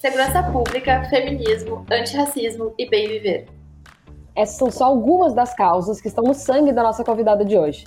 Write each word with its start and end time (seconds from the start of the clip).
segurança 0.00 0.42
pública, 0.44 1.04
feminismo, 1.10 1.84
antirracismo 1.92 2.72
e 2.78 2.88
bem 2.88 3.06
viver. 3.06 3.46
Essas 4.34 4.56
são 4.56 4.70
só 4.70 4.84
algumas 4.84 5.34
das 5.34 5.54
causas 5.54 6.00
que 6.00 6.08
estão 6.08 6.24
no 6.24 6.32
sangue 6.32 6.72
da 6.72 6.82
nossa 6.82 7.04
convidada 7.04 7.44
de 7.44 7.58
hoje. 7.58 7.84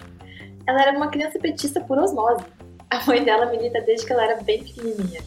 Ela 0.68 0.84
era 0.84 0.96
uma 0.96 1.08
criança 1.08 1.40
petista 1.40 1.82
por 1.82 1.98
osmose. 1.98 2.46
A 2.92 3.04
mãe 3.08 3.24
dela 3.24 3.48
milita 3.48 3.82
desde 3.82 4.06
que 4.06 4.14
ela 4.14 4.26
era 4.26 4.44
bem 4.44 4.64
pequenininha. 4.64 5.22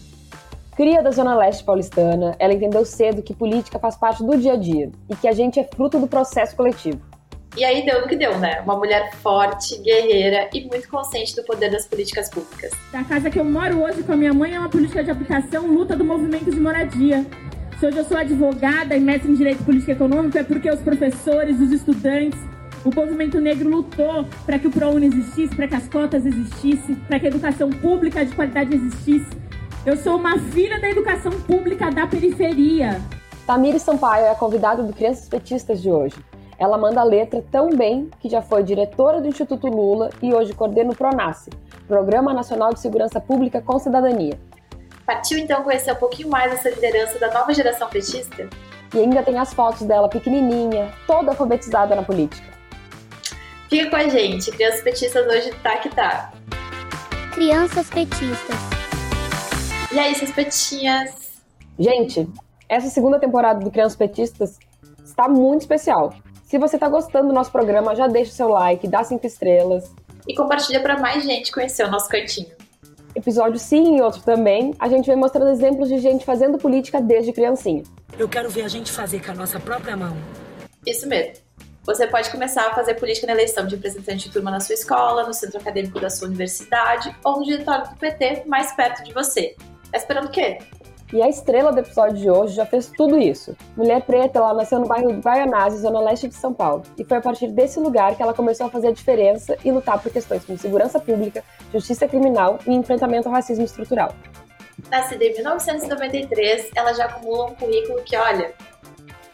Cria 0.77 1.03
da 1.03 1.11
Zona 1.11 1.35
Leste 1.35 1.65
paulistana, 1.65 2.37
ela 2.39 2.53
entendeu 2.53 2.85
cedo 2.85 3.23
que 3.23 3.35
política 3.35 3.81
faz 3.81 3.97
parte 3.97 4.23
do 4.23 4.37
dia 4.37 4.53
a 4.53 4.57
dia 4.57 4.93
e 5.11 5.17
que 5.17 5.27
a 5.27 5.33
gente 5.33 5.59
é 5.59 5.65
fruto 5.65 5.99
do 5.99 6.07
processo 6.07 6.55
coletivo. 6.55 7.01
E 7.57 7.65
aí 7.65 7.87
deu 7.87 8.03
no 8.03 8.07
que 8.07 8.17
deu, 8.17 8.39
né? 8.39 8.61
Uma 8.61 8.77
mulher 8.77 9.15
forte, 9.23 9.81
guerreira 9.81 10.51
e 10.53 10.67
muito 10.67 10.87
consciente 10.91 11.35
do 11.35 11.43
poder 11.43 11.71
das 11.71 11.87
políticas 11.87 12.29
públicas. 12.29 12.71
Da 12.93 13.03
casa 13.03 13.31
que 13.31 13.41
eu 13.41 13.45
moro 13.47 13.83
hoje 13.83 14.03
com 14.03 14.13
a 14.13 14.17
minha 14.17 14.35
mãe 14.35 14.55
é 14.55 14.59
uma 14.59 14.69
política 14.69 15.03
de 15.03 15.11
habitação, 15.11 15.67
luta 15.67 15.97
do 15.97 16.05
movimento 16.05 16.51
de 16.51 16.61
moradia. 16.61 17.25
Se 17.81 17.87
hoje 17.87 17.97
eu 17.97 18.05
sou 18.05 18.19
advogada 18.19 18.95
e 18.95 19.01
mestre 19.01 19.31
em 19.31 19.35
Direito 19.35 19.65
Político 19.65 19.91
Econômico, 19.91 20.37
é 20.37 20.43
porque 20.43 20.71
os 20.71 20.81
professores, 20.81 21.59
os 21.59 21.73
estudantes, 21.73 22.39
o 22.85 22.95
movimento 22.95 23.41
negro 23.41 23.71
lutou 23.71 24.27
para 24.45 24.59
que 24.59 24.67
o 24.67 24.71
ProUni 24.71 25.07
existisse, 25.07 25.55
para 25.57 25.67
que 25.67 25.75
as 25.75 25.89
cotas 25.89 26.27
existissem, 26.27 26.95
para 27.09 27.19
que 27.19 27.25
a 27.25 27.29
educação 27.31 27.71
pública 27.71 28.25
de 28.25 28.35
qualidade 28.35 28.75
existisse. 28.75 29.31
Eu 29.87 29.97
sou 29.97 30.17
uma 30.17 30.39
filha 30.39 30.79
da 30.79 30.91
educação 30.91 31.33
pública 31.33 31.91
da 31.91 32.07
periferia. 32.07 33.01
Tamires 33.47 33.83
Sampaio 33.83 34.27
é 34.27 34.31
a 34.31 34.35
convidada 34.35 34.83
do 34.83 34.93
Crianças 34.93 35.27
Petistas 35.27 35.81
de 35.81 35.91
hoje. 35.91 36.17
Ela 36.59 36.79
manda 36.79 37.01
a 37.01 37.05
letra 37.05 37.45
tão 37.51 37.71
bem 37.71 38.11
que 38.21 38.29
já 38.29 38.41
foi 38.41 38.63
diretora 38.63 39.21
do 39.21 39.29
Instituto 39.29 39.67
Lula 39.67 40.11
e 40.23 40.33
hoje 40.33 40.55
coordena 40.55 40.93
o 40.93 40.97
PRONASSE, 40.97 41.51
Programa 41.87 42.33
Nacional 42.33 42.73
de 42.73 42.81
Segurança 42.81 43.21
Pública 43.21 43.61
com 43.61 43.79
Cidadania. 43.79 44.39
Partiu 45.05 45.39
então 45.39 45.63
conhecer 45.63 45.93
um 45.93 45.97
pouquinho 45.97 46.29
mais 46.29 46.53
essa 46.53 46.71
liderança 46.71 47.19
da 47.19 47.33
nova 47.33 47.53
geração 47.53 47.89
petista? 47.89 48.49
E 48.95 48.99
ainda 48.99 49.23
tem 49.23 49.39
as 49.39 49.53
fotos 49.53 49.83
dela 49.83 50.09
pequenininha, 50.09 50.93
toda 51.07 51.31
alfabetizada 51.31 51.95
na 51.95 52.03
política. 52.03 52.47
Fica 53.69 53.91
com 53.91 53.97
a 53.97 54.09
gente, 54.09 54.51
Crianças 54.51 54.81
Petistas 54.81 55.27
hoje 55.27 55.53
tá 55.63 55.77
que 55.77 55.89
tá. 55.91 56.33
Crianças 57.35 57.91
Petistas. 57.91 58.57
E 59.93 59.99
aí, 59.99 60.15
seus 60.15 60.33
petinhas? 60.33 61.43
Gente, 61.79 62.29
essa 62.69 62.89
segunda 62.89 63.19
temporada 63.19 63.65
do 63.65 63.71
Crianças 63.71 63.97
Petistas 63.97 64.59
está 65.05 65.29
muito 65.29 65.63
especial. 65.63 66.13
Se 66.47 66.59
você 66.59 66.77
está 66.77 66.89
gostando 66.89 67.27
do 67.27 67.35
nosso 67.35 67.51
programa, 67.51 67.97
já 67.97 68.07
deixa 68.07 68.31
o 68.31 68.35
seu 68.35 68.49
like, 68.49 68.87
dá 68.87 69.03
cinco 69.03 69.27
estrelas. 69.27 69.91
E 70.29 70.35
compartilha 70.35 70.81
para 70.81 70.97
mais 70.97 71.25
gente 71.25 71.51
conhecer 71.51 71.85
o 71.85 71.91
nosso 71.91 72.09
cantinho. 72.09 72.47
Episódio 73.17 73.59
sim 73.59 73.97
e 73.97 74.01
outro 74.01 74.23
também, 74.23 74.73
a 74.79 74.89
gente 74.89 75.07
vem 75.07 75.17
mostrando 75.17 75.51
exemplos 75.51 75.89
de 75.89 75.99
gente 75.99 76.25
fazendo 76.25 76.57
política 76.57 77.01
desde 77.01 77.33
criancinha. 77.33 77.83
Eu 78.17 78.29
quero 78.29 78.49
ver 78.49 78.63
a 78.63 78.69
gente 78.69 78.93
fazer 78.93 79.25
com 79.25 79.33
a 79.33 79.35
nossa 79.35 79.59
própria 79.59 79.97
mão. 79.97 80.17
Isso 80.87 81.09
mesmo. 81.09 81.35
Você 81.83 82.07
pode 82.07 82.31
começar 82.31 82.69
a 82.69 82.75
fazer 82.75 82.95
política 82.95 83.27
na 83.27 83.33
eleição 83.33 83.67
de 83.67 83.75
representante 83.75 84.29
de 84.29 84.33
turma 84.33 84.53
na 84.53 84.61
sua 84.61 84.75
escola, 84.75 85.27
no 85.27 85.35
centro 85.35 85.59
acadêmico 85.59 85.99
da 85.99 86.09
sua 86.09 86.29
universidade 86.29 87.13
ou 87.25 87.39
no 87.39 87.45
diretório 87.45 87.89
do 87.91 87.97
PT 87.97 88.45
mais 88.47 88.73
perto 88.73 89.03
de 89.03 89.13
você. 89.13 89.57
Tá 89.91 89.99
esperando 89.99 90.27
o 90.27 90.31
quê? 90.31 90.59
E 91.13 91.23
a 91.23 91.29
estrela 91.29 91.73
do 91.73 91.79
episódio 91.79 92.17
de 92.17 92.29
hoje 92.29 92.57
já 92.57 92.67
fez 92.67 92.91
tudo 92.91 93.17
isso. 93.17 93.57
Mulher 93.77 94.03
preta, 94.03 94.41
ela 94.41 94.53
nasceu 94.53 94.81
no 94.81 94.87
bairro 94.87 95.13
Guaianazes, 95.21 95.83
zona 95.83 96.01
leste 96.01 96.27
de 96.27 96.35
São 96.35 96.53
Paulo. 96.53 96.83
E 96.99 97.05
foi 97.05 97.19
a 97.19 97.21
partir 97.21 97.47
desse 97.49 97.79
lugar 97.79 98.17
que 98.17 98.23
ela 98.23 98.35
começou 98.35 98.67
a 98.67 98.71
fazer 98.71 98.89
a 98.89 98.93
diferença 98.93 99.57
e 99.65 99.71
lutar 99.71 100.03
por 100.03 100.11
questões 100.11 100.45
como 100.45 100.59
segurança 100.59 100.99
pública, 100.99 101.45
justiça 101.73 102.09
criminal 102.09 102.59
e 102.67 102.73
enfrentamento 102.75 103.29
ao 103.29 103.35
racismo 103.35 103.65
estrutural. 103.65 104.13
Nascida 104.91 105.25
em 105.25 105.33
1993, 105.33 106.71
ela 106.75 106.93
já 106.93 107.05
acumula 107.05 107.47
um 107.47 107.55
currículo 107.55 108.03
que, 108.03 108.17
olha, 108.17 108.53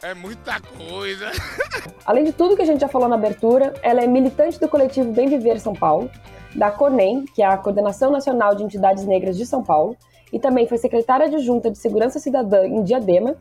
é 0.02 0.14
muita 0.14 0.60
coisa. 0.60 1.30
Além 2.04 2.24
de 2.24 2.32
tudo 2.32 2.56
que 2.56 2.62
a 2.62 2.66
gente 2.66 2.80
já 2.80 2.88
falou 2.88 3.08
na 3.08 3.14
abertura, 3.14 3.72
ela 3.82 4.02
é 4.02 4.06
militante 4.06 4.60
do 4.60 4.68
coletivo 4.68 5.12
Bem 5.12 5.28
Viver 5.28 5.58
São 5.58 5.74
Paulo, 5.74 6.10
da 6.54 6.70
CONEM, 6.70 7.24
que 7.34 7.40
é 7.40 7.46
a 7.46 7.56
Coordenação 7.56 8.10
Nacional 8.10 8.54
de 8.54 8.62
Entidades 8.62 9.04
Negras 9.04 9.38
de 9.38 9.46
São 9.46 9.62
Paulo, 9.62 9.96
e 10.32 10.38
também 10.38 10.66
foi 10.66 10.78
secretária 10.78 11.26
adjunta 11.26 11.70
de 11.70 11.78
Segurança 11.78 12.18
Cidadã 12.18 12.66
em 12.66 12.82
Diadema. 12.82 13.36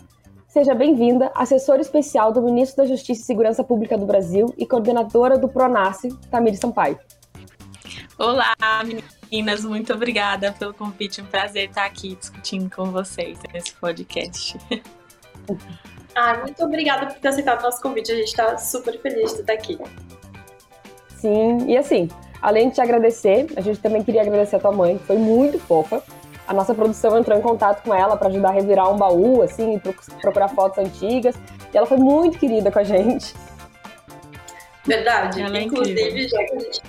Seja 0.47 0.75
bem-vinda, 0.75 1.31
assessora 1.34 1.81
especial 1.81 2.34
do 2.34 2.41
Ministro 2.41 2.84
da 2.84 2.90
Justiça 2.90 3.22
e 3.22 3.24
Segurança 3.24 3.63
Pública 3.63 3.97
do 3.97 4.06
Brasil 4.06 4.53
e 4.57 4.66
coordenadora 4.66 5.38
do 5.38 5.47
PRONASSE, 5.47 6.09
Tamir 6.29 6.57
Sampaio. 6.57 7.00
Olá, 8.19 8.53
meninas, 8.84 9.63
muito 9.63 9.94
obrigada 9.94 10.52
pelo 10.52 10.74
convite. 10.74 11.22
Um 11.22 11.25
prazer 11.25 11.69
estar 11.69 11.85
aqui 11.85 12.16
discutindo 12.16 12.69
com 12.69 12.91
vocês 12.91 13.40
nesse 13.53 13.73
podcast. 13.73 14.58
Ah, 16.13 16.40
muito 16.40 16.62
obrigada 16.66 17.06
por 17.06 17.16
ter 17.22 17.29
aceitado 17.29 17.62
o 17.62 17.63
nosso 17.63 17.81
convite. 17.81 18.12
A 18.12 18.16
gente 18.16 18.28
está 18.28 18.58
super 18.58 19.00
feliz 19.02 19.34
de 19.34 19.40
estar 19.40 19.53
aqui. 19.53 19.79
Sim, 21.16 21.69
e 21.69 21.78
assim, 21.78 22.09
além 22.41 22.68
de 22.68 22.75
te 22.75 22.81
agradecer, 22.81 23.47
a 23.56 23.62
gente 23.62 23.79
também 23.79 24.03
queria 24.03 24.22
agradecer 24.22 24.58
a 24.58 24.59
tua 24.59 24.73
mãe, 24.73 24.97
que 24.97 25.06
foi 25.06 25.18
muito 25.18 25.58
fofa 25.58 26.03
a 26.51 26.53
nossa 26.53 26.75
produção 26.75 27.17
entrou 27.17 27.38
em 27.38 27.41
contato 27.41 27.81
com 27.81 27.95
ela 27.95 28.17
para 28.17 28.28
ajudar 28.28 28.50
a 28.50 28.51
revirar 28.51 28.91
um 28.94 28.97
baú, 28.97 29.41
assim, 29.41 29.79
procurar 30.22 30.50
fotos 30.50 30.78
antigas. 30.79 31.34
E 31.73 31.78
ela 31.78 31.88
foi 31.88 31.95
muito 31.95 32.38
querida 32.38 32.69
com 32.69 32.79
a 32.79 32.84
gente. 32.84 33.34
Verdade. 34.85 35.41
Ela 35.41 35.57
é 35.57 35.61
Inclusive, 35.61 36.28
já 36.28 36.44
que 36.44 36.56
a 36.56 36.59
gente, 36.59 36.81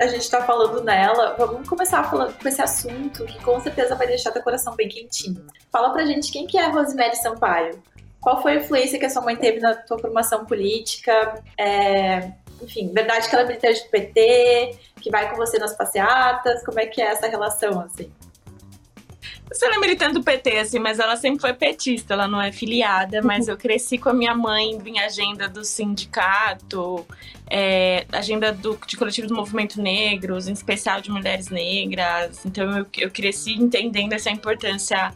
a 0.00 0.06
gente 0.08 0.28
tá 0.28 0.42
falando 0.42 0.82
nela, 0.82 1.36
vamos 1.38 1.68
começar 1.68 2.02
falando 2.02 2.36
com 2.36 2.48
esse 2.48 2.60
assunto 2.60 3.24
que 3.26 3.40
com 3.44 3.60
certeza 3.60 3.94
vai 3.94 4.08
deixar 4.08 4.32
teu 4.32 4.42
coração 4.42 4.74
bem 4.74 4.88
quentinho. 4.88 5.46
Fala 5.70 5.92
pra 5.92 6.04
gente 6.04 6.32
quem 6.32 6.44
que 6.44 6.58
é 6.58 6.64
a 6.64 6.70
Rosemary 6.70 7.14
Sampaio. 7.14 7.80
Qual 8.20 8.42
foi 8.42 8.54
a 8.54 8.56
influência 8.56 8.98
que 8.98 9.06
a 9.06 9.10
sua 9.10 9.22
mãe 9.22 9.36
teve 9.36 9.60
na 9.60 9.76
tua 9.76 10.00
formação 10.00 10.44
política? 10.44 11.44
É, 11.56 12.32
enfim, 12.60 12.90
verdade 12.92 13.28
que 13.28 13.34
ela 13.36 13.44
é 13.44 13.46
militante 13.46 13.84
do 13.84 13.90
PT, 13.90 14.78
que 15.00 15.10
vai 15.10 15.30
com 15.30 15.36
você 15.36 15.58
nas 15.60 15.76
passeatas, 15.76 16.64
como 16.64 16.80
é 16.80 16.86
que 16.86 17.00
é 17.00 17.06
essa 17.06 17.28
relação, 17.28 17.80
assim? 17.82 18.10
Você 19.50 19.68
não 19.68 19.76
é 19.76 19.78
militante 19.78 20.14
do 20.14 20.24
PT, 20.24 20.58
assim, 20.58 20.78
mas 20.78 20.98
ela 20.98 21.16
sempre 21.16 21.40
foi 21.40 21.52
petista, 21.54 22.14
ela 22.14 22.26
não 22.26 22.42
é 22.42 22.50
filiada, 22.50 23.22
mas 23.22 23.46
eu 23.46 23.56
cresci 23.56 23.96
com 23.96 24.08
a 24.08 24.14
minha 24.14 24.34
mãe 24.34 24.76
em 24.84 24.98
agenda 24.98 25.48
do 25.48 25.64
sindicato, 25.64 27.06
é, 27.48 28.04
agenda 28.10 28.52
do, 28.52 28.78
de 28.86 28.96
coletivo 28.96 29.28
do 29.28 29.34
movimento 29.34 29.80
negros, 29.80 30.48
em 30.48 30.52
especial 30.52 31.00
de 31.00 31.10
mulheres 31.10 31.48
negras. 31.48 32.44
Então 32.44 32.76
eu, 32.76 32.86
eu 32.98 33.10
cresci 33.10 33.52
entendendo 33.52 34.14
essa 34.14 34.30
importância 34.30 35.14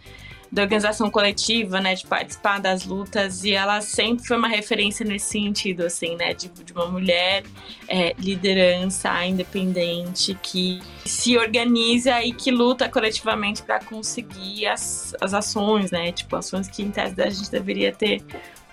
da 0.51 0.63
organização 0.63 1.11
coletiva, 1.11 1.81
né, 1.81 1.95
de 1.95 2.05
participar 2.07 2.59
das 2.59 2.85
lutas, 2.85 3.45
e 3.45 3.53
ela 3.53 3.81
sempre 3.81 4.27
foi 4.27 4.37
uma 4.37 4.49
referência 4.49 5.07
nesse 5.07 5.31
sentido, 5.31 5.85
assim, 5.85 6.17
né, 6.17 6.35
de, 6.35 6.49
de 6.49 6.73
uma 6.73 6.87
mulher 6.87 7.45
é, 7.87 8.15
liderança 8.19 9.25
independente 9.25 10.37
que 10.43 10.81
se 11.05 11.39
organiza 11.39 12.21
e 12.23 12.33
que 12.33 12.51
luta 12.51 12.89
coletivamente 12.89 13.63
para 13.63 13.79
conseguir 13.81 14.67
as, 14.67 15.15
as 15.21 15.35
ações, 15.35 15.91
né, 15.93 16.11
tipo, 16.11 16.35
ações 16.35 16.69
que 16.69 16.83
em 16.83 16.91
tese 16.91 17.21
a 17.23 17.31
gente 17.31 17.51
deveria 17.51 17.93
ter 17.93 18.23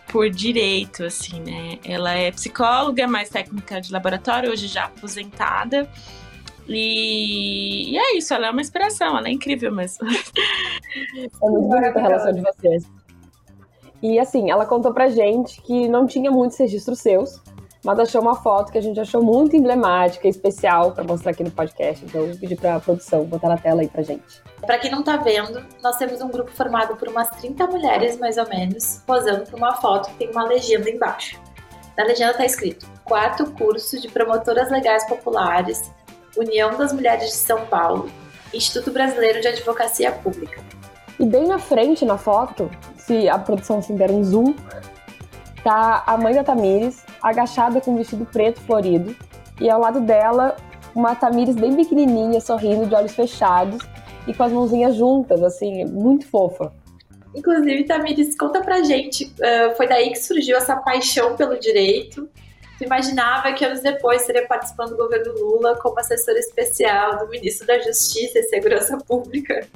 por 0.07 0.29
direito, 0.29 1.03
assim, 1.03 1.39
né? 1.41 1.79
Ela 1.83 2.13
é 2.13 2.31
psicóloga, 2.31 3.05
mais 3.07 3.29
técnica 3.29 3.81
de 3.81 3.91
laboratório, 3.91 4.49
hoje 4.49 4.65
já 4.67 4.85
aposentada. 4.85 5.89
E, 6.67 7.91
e, 7.91 7.97
é 7.97 8.17
isso, 8.17 8.33
ela 8.33 8.47
é 8.47 8.51
uma 8.51 8.61
inspiração, 8.61 9.17
ela 9.17 9.27
é 9.27 9.31
incrível 9.31 9.71
mesmo. 9.71 10.05
É 10.07 11.49
muito 11.49 11.67
bonita 11.67 11.99
a 11.99 12.01
relação 12.01 12.33
de 12.33 12.41
vocês. 12.41 12.83
E 14.01 14.19
assim, 14.19 14.51
ela 14.51 14.65
contou 14.65 14.93
pra 14.93 15.09
gente 15.09 15.61
que 15.61 15.87
não 15.87 16.05
tinha 16.05 16.29
muitos 16.29 16.57
registros 16.57 16.99
seus, 16.99 17.41
mas 17.83 17.99
achou 17.99 18.21
uma 18.21 18.35
foto 18.35 18.71
que 18.71 18.77
a 18.77 18.81
gente 18.81 18.99
achou 18.99 19.23
muito 19.23 19.55
emblemática, 19.55 20.27
especial 20.27 20.91
para 20.91 21.03
mostrar 21.03 21.31
aqui 21.31 21.43
no 21.43 21.51
podcast. 21.51 22.03
Então, 22.03 22.25
eu 22.25 22.37
pedi 22.37 22.55
pra 22.55 22.79
produção 22.79 23.23
botar 23.25 23.49
na 23.49 23.57
tela 23.57 23.81
aí 23.81 23.87
pra 23.87 24.03
gente. 24.03 24.41
Para 24.61 24.77
quem 24.77 24.91
não 24.91 25.03
tá 25.03 25.17
vendo, 25.17 25.65
nós 25.81 25.97
temos 25.97 26.21
um 26.21 26.27
grupo 26.27 26.51
formado 26.51 26.95
por 26.95 27.07
umas 27.07 27.29
30 27.29 27.65
mulheres, 27.67 28.17
mais 28.17 28.37
ou 28.37 28.47
menos, 28.49 29.01
posando 29.07 29.45
para 29.45 29.55
uma 29.55 29.75
foto 29.75 30.09
que 30.11 30.17
tem 30.17 30.31
uma 30.31 30.43
legenda 30.43 30.89
embaixo. 30.89 31.39
Na 31.97 32.03
legenda 32.03 32.33
tá 32.33 32.45
escrito: 32.45 32.85
quarto 33.03 33.51
curso 33.53 33.99
de 33.99 34.07
promotoras 34.09 34.69
legais 34.69 35.07
populares 35.07 35.91
União 36.35 36.77
das 36.77 36.91
Mulheres 36.91 37.29
de 37.29 37.35
São 37.35 37.65
Paulo, 37.65 38.09
Instituto 38.53 38.91
Brasileiro 38.91 39.41
de 39.41 39.47
Advocacia 39.47 40.11
Pública. 40.11 40.61
E 41.19 41.25
bem 41.25 41.47
na 41.47 41.59
frente, 41.59 42.05
na 42.05 42.17
foto, 42.17 42.69
se 42.97 43.27
a 43.27 43.39
produção 43.39 43.79
assim 43.79 43.95
der 43.95 44.11
um 44.11 44.23
zoom, 44.23 44.53
tá 45.63 46.03
a 46.05 46.17
mãe 46.17 46.33
da 46.33 46.43
Tamires, 46.43 47.03
agachada 47.21 47.81
com 47.81 47.91
um 47.91 47.97
vestido 47.97 48.25
preto 48.25 48.61
florido, 48.61 49.15
e 49.59 49.69
ao 49.69 49.79
lado 49.79 49.99
dela, 50.01 50.55
uma 50.93 51.15
Tamires 51.15 51.55
bem 51.55 51.75
pequenininha, 51.75 52.39
sorrindo, 52.39 52.85
de 52.85 52.93
olhos 52.93 53.13
fechados, 53.13 53.81
e 54.27 54.33
com 54.33 54.43
as 54.43 54.51
mãozinhas 54.51 54.95
juntas, 54.95 55.41
assim, 55.41 55.85
muito 55.85 56.27
fofa. 56.27 56.71
Inclusive, 57.35 57.83
Tamires, 57.83 58.37
conta 58.37 58.61
pra 58.61 58.83
gente, 58.83 59.33
foi 59.75 59.87
daí 59.87 60.09
que 60.09 60.19
surgiu 60.19 60.57
essa 60.57 60.75
paixão 60.75 61.35
pelo 61.35 61.59
direito, 61.59 62.29
Tu 62.77 62.83
imaginava 62.83 63.51
que 63.53 63.65
anos 63.65 63.81
depois 63.81 64.21
seria 64.21 64.47
participando 64.47 64.91
do 64.91 64.97
governo 64.97 65.33
Lula 65.33 65.75
como 65.81 65.99
assessora 65.99 66.37
especial 66.37 67.17
do 67.17 67.27
ministro 67.27 67.65
da 67.65 67.79
Justiça 67.79 68.39
e 68.39 68.43
Segurança 68.43 68.97
Pública? 68.97 69.67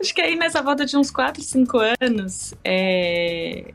Acho 0.00 0.14
que 0.14 0.20
aí 0.20 0.36
nessa 0.36 0.62
volta 0.62 0.86
de 0.86 0.96
uns 0.96 1.10
4, 1.10 1.42
5 1.42 1.78
anos, 2.00 2.54
é, 2.64 3.72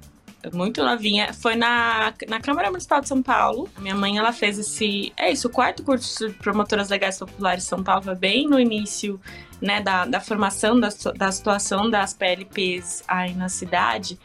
muito 0.53 0.83
novinha, 0.83 1.33
foi 1.33 1.55
na, 1.55 2.13
na 2.27 2.39
Câmara 2.39 2.69
Municipal 2.69 3.01
de 3.01 3.07
São 3.07 3.21
Paulo. 3.21 3.69
A 3.75 3.81
minha 3.81 3.95
mãe, 3.95 4.17
ela 4.17 4.33
fez 4.33 4.57
esse, 4.57 5.13
é 5.15 5.31
isso, 5.31 5.47
o 5.47 5.51
quarto 5.51 5.83
curso 5.83 6.29
de 6.29 6.33
promotoras 6.35 6.89
legais 6.89 7.19
populares 7.19 7.63
de 7.63 7.69
São 7.69 7.83
Paulo, 7.83 8.15
bem 8.15 8.47
no 8.47 8.59
início, 8.59 9.19
né, 9.61 9.81
da, 9.81 10.05
da 10.05 10.19
formação, 10.19 10.79
da, 10.79 10.89
da 11.15 11.31
situação 11.31 11.89
das 11.89 12.13
PLPs 12.13 13.03
aí 13.07 13.33
na 13.33 13.47
cidade. 13.47 14.19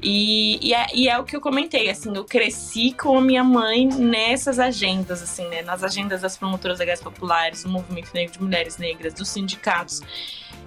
E, 0.00 0.68
e, 0.68 0.74
é, 0.74 0.86
e, 0.94 1.08
é, 1.08 1.18
o 1.18 1.24
que 1.24 1.34
eu 1.34 1.40
comentei, 1.40 1.90
assim, 1.90 2.14
eu 2.14 2.24
cresci 2.24 2.92
com 2.92 3.18
a 3.18 3.20
minha 3.20 3.42
mãe 3.42 3.86
nessas 3.86 4.60
agendas, 4.60 5.20
assim, 5.22 5.48
né? 5.48 5.62
Nas 5.62 5.82
agendas 5.82 6.20
das 6.20 6.36
promotoras 6.36 6.78
legais 6.78 7.00
populares, 7.00 7.64
do 7.64 7.68
movimento 7.68 8.12
negro 8.14 8.32
de 8.34 8.42
mulheres 8.42 8.78
negras, 8.78 9.12
dos 9.12 9.28
sindicatos. 9.28 10.00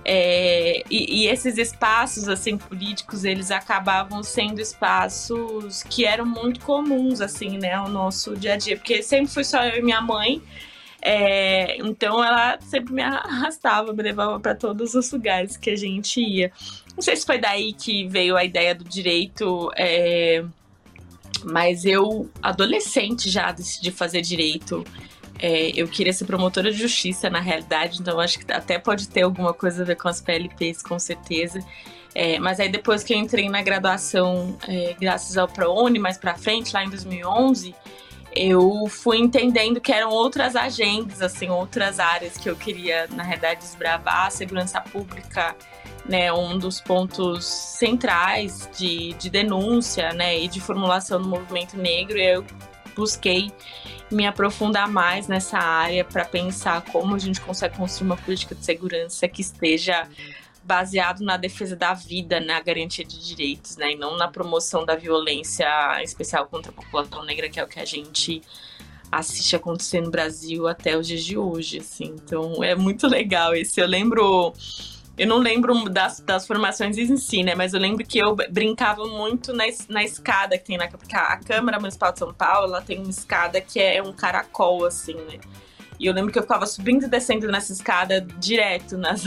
É, 0.03 0.83
e, 0.89 1.23
e, 1.23 1.27
esses 1.27 1.59
espaços 1.59 2.27
assim 2.27 2.57
políticos 2.57 3.23
eles 3.23 3.51
acabavam 3.51 4.23
sendo 4.23 4.59
espaços 4.59 5.83
que 5.83 6.05
eram 6.05 6.25
muito 6.25 6.59
comuns 6.61 7.21
assim 7.21 7.59
né 7.59 7.73
ao 7.73 7.87
nosso 7.87 8.35
dia 8.35 8.53
a 8.53 8.57
dia 8.57 8.77
porque 8.77 9.03
sempre 9.03 9.31
fui 9.31 9.43
só 9.43 9.63
eu 9.63 9.77
e 9.77 9.81
minha 9.83 10.01
mãe 10.01 10.41
é, 11.03 11.77
então 11.77 12.23
ela 12.23 12.59
sempre 12.61 12.95
me 12.95 13.03
arrastava 13.03 13.93
me 13.93 14.01
levava 14.01 14.39
para 14.39 14.55
todos 14.55 14.95
os 14.95 15.11
lugares 15.11 15.55
que 15.55 15.69
a 15.69 15.75
gente 15.75 16.19
ia 16.19 16.51
não 17.01 17.03
sei 17.03 17.15
se 17.15 17.25
foi 17.25 17.39
daí 17.39 17.73
que 17.73 18.07
veio 18.07 18.37
a 18.37 18.45
ideia 18.45 18.75
do 18.75 18.83
direito 18.83 19.71
é, 19.75 20.45
mas 21.43 21.83
eu 21.83 22.29
adolescente 22.43 23.27
já 23.27 23.51
decidi 23.51 23.89
fazer 23.89 24.21
direito 24.21 24.85
é, 25.39 25.71
eu 25.75 25.87
queria 25.87 26.13
ser 26.13 26.25
promotora 26.25 26.71
de 26.71 26.77
justiça, 26.77 27.27
na 27.27 27.39
realidade, 27.39 27.99
então 27.99 28.19
acho 28.19 28.37
que 28.37 28.53
até 28.53 28.77
pode 28.77 29.09
ter 29.09 29.23
alguma 29.23 29.51
coisa 29.51 29.81
a 29.81 29.85
ver 29.85 29.95
com 29.95 30.07
as 30.07 30.21
PLPs, 30.21 30.83
com 30.83 30.99
certeza. 30.99 31.65
É, 32.13 32.37
mas 32.37 32.59
aí 32.59 32.69
depois 32.69 33.03
que 33.03 33.11
eu 33.11 33.17
entrei 33.17 33.49
na 33.49 33.63
graduação, 33.63 34.55
é, 34.67 34.95
graças 34.99 35.39
ao 35.39 35.47
ProUni, 35.47 35.97
mais 35.97 36.15
pra 36.15 36.35
frente, 36.35 36.71
lá 36.71 36.83
em 36.83 36.89
2011, 36.91 37.73
eu 38.35 38.85
fui 38.87 39.17
entendendo 39.17 39.81
que 39.81 39.91
eram 39.91 40.11
outras 40.11 40.55
agendas, 40.55 41.23
assim, 41.23 41.49
outras 41.49 41.99
áreas 41.99 42.37
que 42.37 42.47
eu 42.47 42.55
queria, 42.55 43.07
na 43.07 43.23
realidade, 43.23 43.61
desbravar. 43.61 44.31
Segurança 44.31 44.79
pública, 44.79 45.55
né, 46.05 46.31
um 46.33 46.57
dos 46.57 46.81
pontos 46.81 47.45
centrais 47.45 48.69
de, 48.77 49.13
de 49.13 49.29
denúncia, 49.29 50.13
né, 50.13 50.39
e 50.39 50.47
de 50.47 50.59
formulação 50.59 51.21
do 51.21 51.27
movimento 51.27 51.77
negro. 51.77 52.17
E 52.17 52.25
eu 52.25 52.45
busquei 52.95 53.51
me 54.11 54.25
aprofundar 54.25 54.89
mais 54.89 55.27
nessa 55.27 55.57
área 55.57 56.03
para 56.03 56.25
pensar 56.25 56.81
como 56.91 57.15
a 57.15 57.19
gente 57.19 57.39
consegue 57.39 57.77
construir 57.77 58.07
uma 58.07 58.17
política 58.17 58.53
de 58.53 58.65
segurança 58.65 59.27
que 59.27 59.41
esteja 59.41 60.07
baseado 60.63 61.21
na 61.21 61.37
defesa 61.37 61.75
da 61.75 61.93
vida, 61.93 62.39
na 62.39 62.59
garantia 62.61 63.03
de 63.03 63.19
direitos, 63.19 63.77
né, 63.77 63.93
e 63.93 63.95
não 63.95 64.17
na 64.17 64.27
promoção 64.27 64.85
da 64.85 64.95
violência, 64.95 65.67
especial 66.03 66.45
contra 66.47 66.71
a 66.71 66.75
população 66.75 67.25
negra, 67.25 67.49
que 67.49 67.59
é 67.59 67.63
o 67.63 67.67
que 67.67 67.79
a 67.79 67.85
gente 67.85 68.41
assiste 69.11 69.55
acontecer 69.55 70.01
no 70.01 70.09
Brasil 70.09 70.67
até 70.67 70.97
os 70.97 71.05
dias 71.05 71.23
de 71.23 71.37
hoje, 71.37 71.79
assim. 71.79 72.15
Então 72.23 72.63
é 72.63 72.75
muito 72.75 73.07
legal 73.07 73.53
esse. 73.53 73.81
Eu 73.81 73.87
lembro 73.87 74.53
eu 75.21 75.27
não 75.27 75.37
lembro 75.37 75.87
das, 75.87 76.19
das 76.19 76.47
formações 76.47 76.97
em 76.97 77.15
si, 77.15 77.43
né? 77.43 77.53
Mas 77.53 77.75
eu 77.75 77.79
lembro 77.79 78.03
que 78.03 78.17
eu 78.17 78.35
brincava 78.49 79.05
muito 79.05 79.53
na, 79.53 79.65
na 79.87 80.03
escada 80.03 80.57
que 80.57 80.65
tem 80.65 80.79
na 80.79 80.87
porque 80.87 81.15
a 81.15 81.37
Câmara 81.37 81.79
Municipal 81.79 82.11
de 82.11 82.17
São 82.17 82.33
Paulo, 82.33 82.69
ela 82.69 82.81
tem 82.81 82.97
uma 82.97 83.11
escada 83.11 83.61
que 83.61 83.79
é 83.79 84.01
um 84.01 84.11
caracol, 84.11 84.83
assim, 84.83 85.13
né? 85.13 85.37
E 85.99 86.07
eu 86.07 86.13
lembro 86.13 86.31
que 86.31 86.39
eu 86.39 86.41
ficava 86.41 86.65
subindo 86.65 87.05
e 87.05 87.07
descendo 87.07 87.47
nessa 87.51 87.71
escada 87.71 88.19
direto 88.39 88.97
nas, 88.97 89.23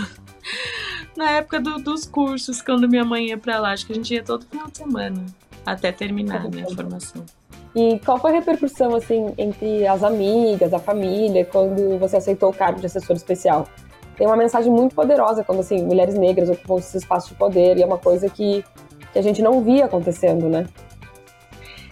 na 1.17 1.31
época 1.31 1.61
do, 1.61 1.79
dos 1.79 2.05
cursos, 2.07 2.61
quando 2.61 2.89
minha 2.89 3.05
mãe 3.05 3.29
ia 3.29 3.39
pra 3.39 3.61
lá. 3.61 3.71
Acho 3.71 3.87
que 3.87 3.93
a 3.93 3.95
gente 3.95 4.13
ia 4.13 4.25
todo 4.25 4.45
final 4.47 4.67
de 4.67 4.79
semana, 4.79 5.25
até 5.65 5.93
terminar 5.93 6.51
né, 6.51 6.65
a 6.69 6.75
formação. 6.75 7.25
E 7.73 8.01
qual 8.01 8.19
foi 8.19 8.33
a 8.33 8.35
repercussão, 8.35 8.97
assim, 8.97 9.33
entre 9.39 9.87
as 9.87 10.03
amigas, 10.03 10.75
a 10.75 10.81
família, 10.81 11.45
quando 11.45 12.01
você 12.01 12.17
aceitou 12.17 12.51
o 12.51 12.53
cargo 12.53 12.81
de 12.81 12.87
assessor 12.87 13.15
especial? 13.15 13.69
Tem 14.17 14.27
uma 14.27 14.37
mensagem 14.37 14.71
muito 14.71 14.95
poderosa 14.95 15.45
quando 15.45 15.61
assim 15.61 15.83
mulheres 15.85 16.15
negras 16.15 16.49
ocupam 16.49 16.79
esses 16.79 16.95
espaços 16.97 17.31
de 17.31 17.37
poder 17.37 17.77
e 17.77 17.83
é 17.83 17.87
uma 17.87 17.99
coisa 17.99 18.29
que, 18.29 18.65
que 19.13 19.19
a 19.19 19.23
gente 19.23 19.43
não 19.43 19.63
via 19.63 19.85
acontecendo, 19.85 20.49
né? 20.49 20.67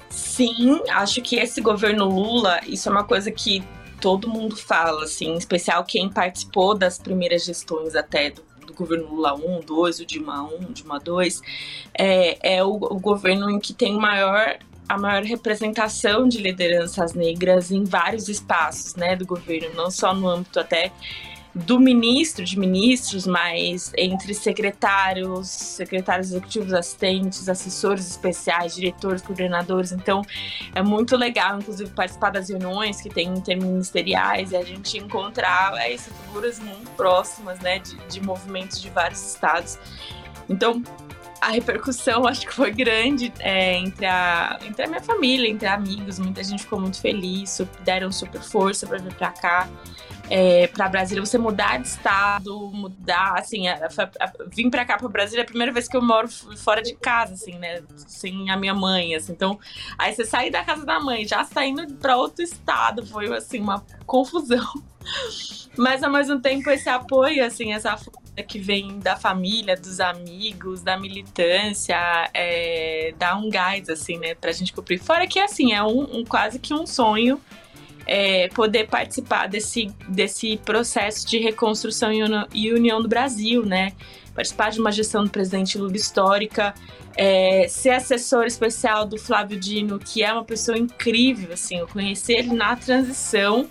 Sim, 0.09 0.81
acho 0.91 1.21
que 1.21 1.37
esse 1.37 1.61
governo 1.61 2.07
Lula, 2.07 2.61
isso 2.67 2.89
é 2.89 2.93
uma 2.93 3.05
coisa 3.05 3.31
que 3.31 3.63
todo 4.01 4.29
mundo 4.29 4.57
fala, 4.57 5.05
assim, 5.05 5.31
em 5.31 5.37
especial 5.37 5.85
quem 5.85 6.09
participou 6.09 6.75
das 6.75 6.99
primeiras 6.99 7.45
gestões 7.45 7.95
até 7.95 8.31
do, 8.31 8.43
do 8.67 8.73
governo 8.73 9.09
Lula 9.09 9.35
1, 9.35 9.61
2, 9.61 10.01
o 10.01 10.07
Dilma 10.07 10.43
1, 10.43 10.73
Dilma 10.73 10.99
2, 10.99 11.41
é, 11.95 12.57
é 12.57 12.65
o, 12.65 12.75
o 12.75 12.99
governo 12.99 13.51
em 13.51 13.61
que 13.61 13.73
tem 13.73 13.97
maior 13.97 14.59
a 14.89 14.99
maior 14.99 15.23
representação 15.23 16.29
de 16.29 16.39
lideranças 16.39 17.15
negras 17.15 17.71
em 17.71 17.85
vários 17.85 18.29
espaços, 18.29 18.95
né, 18.95 19.17
do 19.17 19.25
governo, 19.25 19.75
não 19.75 19.91
só 19.91 20.15
no 20.15 20.29
âmbito 20.29 20.61
até 20.61 20.93
do 21.55 21.79
ministro, 21.79 22.45
de 22.45 22.59
ministros, 22.59 23.27
mas 23.27 23.93
entre 23.97 24.33
secretários, 24.33 25.49
secretários 25.49 26.31
executivos, 26.31 26.73
assistentes, 26.73 27.49
assessores 27.49 28.09
especiais, 28.09 28.75
diretores, 28.75 29.21
coordenadores. 29.21 29.93
Então, 29.93 30.23
é 30.75 30.83
muito 30.83 31.15
legal, 31.17 31.59
inclusive, 31.59 31.91
participar 31.91 32.31
das 32.31 32.49
reuniões 32.49 33.03
que 33.03 33.11
tem 33.11 33.29
interministeriais 33.29 34.53
e 34.53 34.57
a 34.57 34.65
gente 34.65 34.97
encontrar 34.97 35.75
é, 35.77 35.97
figuras 35.99 36.59
muito 36.59 36.91
próximas, 36.93 37.59
né, 37.61 37.79
de, 37.81 37.97
de 38.09 38.21
movimentos 38.23 38.81
de 38.81 38.89
vários 38.89 39.23
estados. 39.35 39.79
Então, 40.49 40.83
a 41.39 41.51
repercussão 41.51 42.25
acho 42.29 42.47
que 42.47 42.55
foi 42.55 42.71
grande 42.71 43.31
é, 43.41 43.75
entre, 43.75 44.07
a, 44.07 44.59
entre 44.65 44.85
a 44.85 44.89
minha 44.89 45.03
família, 45.03 45.51
entre 45.51 45.69
amigos. 45.69 46.19
Muita 46.19 46.43
gente 46.43 46.63
ficou 46.63 46.81
muito 46.81 46.99
feliz, 46.99 47.61
deram 47.85 48.11
super 48.11 48.41
força 48.41 48.87
para 48.87 48.97
vir 48.97 49.13
para 49.15 49.31
cá 49.33 49.69
é, 50.35 50.67
para 50.67 50.89
Brasília, 50.89 51.23
você 51.23 51.37
mudar 51.37 51.77
de 51.77 51.89
estado, 51.89 52.71
mudar, 52.73 53.35
assim, 53.39 53.69
a, 53.69 53.75
a, 53.75 54.25
a, 54.25 54.33
vim 54.47 54.71
para 54.71 54.83
cá 54.83 54.97
para 54.97 55.07
Brasília 55.07 55.43
é 55.43 55.45
a 55.45 55.47
primeira 55.47 55.71
vez 55.71 55.87
que 55.87 55.95
eu 55.95 56.01
moro 56.01 56.27
fora 56.57 56.81
de 56.81 56.95
casa, 56.95 57.35
assim, 57.35 57.59
né, 57.59 57.83
sem 57.95 58.51
a 58.51 58.57
minha 58.57 58.73
mãe, 58.73 59.15
assim. 59.15 59.33
Então, 59.33 59.61
aí 59.99 60.15
você 60.15 60.25
sair 60.25 60.51
da 60.51 60.65
casa 60.65 60.87
da 60.87 60.99
mãe, 60.99 61.29
já 61.29 61.45
saindo 61.45 61.87
para 61.97 62.17
outro 62.17 62.43
estado, 62.43 63.05
foi 63.05 63.31
assim 63.37 63.61
uma 63.61 63.85
confusão. 64.07 64.67
Mas 65.77 66.03
ao 66.03 66.11
mesmo 66.11 66.41
tempo 66.41 66.71
esse 66.71 66.89
apoio, 66.89 67.45
assim, 67.45 67.75
essa 67.75 67.95
força 67.99 68.43
que 68.49 68.59
vem 68.59 69.01
da 69.01 69.17
família, 69.17 69.77
dos 69.77 70.01
amigos, 70.01 70.81
da 70.81 70.99
militância, 70.99 71.95
é, 72.33 73.13
dá 73.19 73.37
um 73.37 73.51
gás, 73.51 73.91
assim, 73.91 74.17
né, 74.17 74.35
pra 74.35 74.51
gente 74.51 74.73
cumprir. 74.73 74.99
Fora 74.99 75.27
que, 75.27 75.39
assim, 75.39 75.75
é 75.75 75.83
um, 75.83 76.21
um 76.21 76.25
quase 76.25 76.59
que 76.59 76.73
um 76.73 76.87
sonho 76.87 77.39
é, 78.07 78.49
poder 78.49 78.89
participar 78.89 79.49
desse, 79.49 79.87
desse 80.09 80.57
processo 80.59 81.27
de 81.27 81.39
reconstrução 81.39 82.11
e 82.53 82.73
união 82.73 83.01
do 83.01 83.09
Brasil, 83.09 83.65
né? 83.65 83.93
Participar 84.35 84.71
de 84.71 84.81
uma 84.81 84.91
gestão 84.91 85.25
do 85.25 85.31
presidente 85.31 85.77
Lula 85.79 85.95
histórica, 85.95 86.75
é, 87.15 87.67
ser 87.69 87.91
assessor 87.91 88.45
especial 88.45 89.05
do 89.05 89.19
Flávio 89.19 89.59
Dino, 89.59 89.99
que 89.99 90.23
é 90.23 90.33
uma 90.33 90.45
pessoa 90.45 90.79
incrível, 90.79 91.53
assim, 91.53 91.77
eu 91.77 91.87
conheci 91.87 92.33
ele 92.33 92.55
na 92.55 92.75
transição 92.75 93.69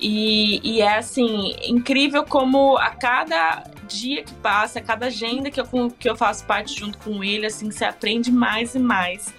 e, 0.00 0.60
e, 0.62 0.80
é 0.80 0.98
assim, 0.98 1.56
incrível 1.64 2.24
como 2.24 2.76
a 2.78 2.90
cada 2.90 3.64
dia 3.88 4.22
que 4.22 4.32
passa, 4.34 4.78
a 4.78 4.82
cada 4.82 5.06
agenda 5.06 5.50
que 5.50 5.60
eu, 5.60 5.66
que 5.98 6.08
eu 6.08 6.16
faço 6.16 6.44
parte 6.46 6.78
junto 6.78 6.98
com 6.98 7.22
ele, 7.24 7.46
assim, 7.46 7.70
se 7.70 7.84
aprende 7.84 8.30
mais 8.30 8.74
e 8.74 8.78
mais. 8.78 9.34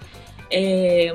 É, 0.50 1.12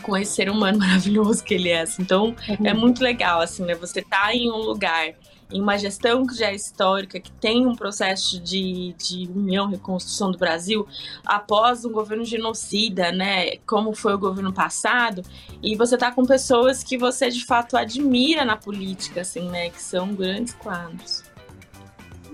com 0.00 0.16
esse 0.16 0.32
ser 0.32 0.50
humano 0.50 0.78
maravilhoso 0.80 1.42
que 1.44 1.54
ele 1.54 1.68
é. 1.68 1.82
Assim. 1.82 2.02
Então, 2.02 2.34
uhum. 2.48 2.66
é 2.66 2.74
muito 2.74 3.02
legal, 3.02 3.40
assim, 3.40 3.64
né? 3.64 3.74
Você 3.74 4.02
tá 4.02 4.34
em 4.34 4.50
um 4.50 4.58
lugar, 4.58 5.14
em 5.52 5.60
uma 5.60 5.76
gestão 5.76 6.26
que 6.26 6.34
já 6.34 6.46
é 6.46 6.54
histórica, 6.54 7.20
que 7.20 7.30
tem 7.32 7.66
um 7.66 7.74
processo 7.74 8.40
de, 8.40 8.94
de 8.98 9.28
união, 9.34 9.68
reconstrução 9.68 10.30
do 10.30 10.38
Brasil, 10.38 10.86
após 11.24 11.84
um 11.84 11.92
governo 11.92 12.24
genocida, 12.24 13.12
né? 13.12 13.56
Como 13.66 13.94
foi 13.94 14.14
o 14.14 14.18
governo 14.18 14.52
passado, 14.52 15.22
e 15.62 15.76
você 15.76 15.96
tá 15.96 16.10
com 16.10 16.24
pessoas 16.24 16.82
que 16.82 16.96
você 16.96 17.30
de 17.30 17.44
fato 17.44 17.76
admira 17.76 18.44
na 18.44 18.56
política, 18.56 19.20
assim, 19.20 19.48
né? 19.48 19.70
Que 19.70 19.82
são 19.82 20.14
grandes 20.14 20.54
quadros. 20.54 21.30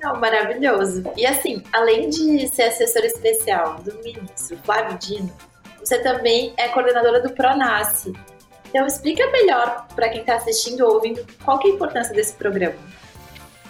Não, 0.02 0.20
maravilhoso. 0.20 1.02
E 1.16 1.26
assim, 1.26 1.62
além 1.73 2.11
de 2.11 2.46
ser 2.49 2.64
assessor 2.64 3.02
especial 3.02 3.82
do 3.82 3.94
ministro 4.02 4.56
Flávio 4.58 4.99
Dino, 4.99 5.32
você 5.87 6.00
também 6.00 6.52
é 6.57 6.69
coordenadora 6.69 7.21
do 7.21 7.31
Pronace. 7.31 8.12
Então 8.69 8.85
explica 8.87 9.25
melhor 9.31 9.87
para 9.95 10.09
quem 10.09 10.21
está 10.21 10.35
assistindo 10.35 10.81
ou 10.81 10.95
ouvindo 10.95 11.25
qual 11.45 11.61
é 11.62 11.66
a 11.66 11.69
importância 11.69 12.12
desse 12.12 12.35
programa. 12.35 12.76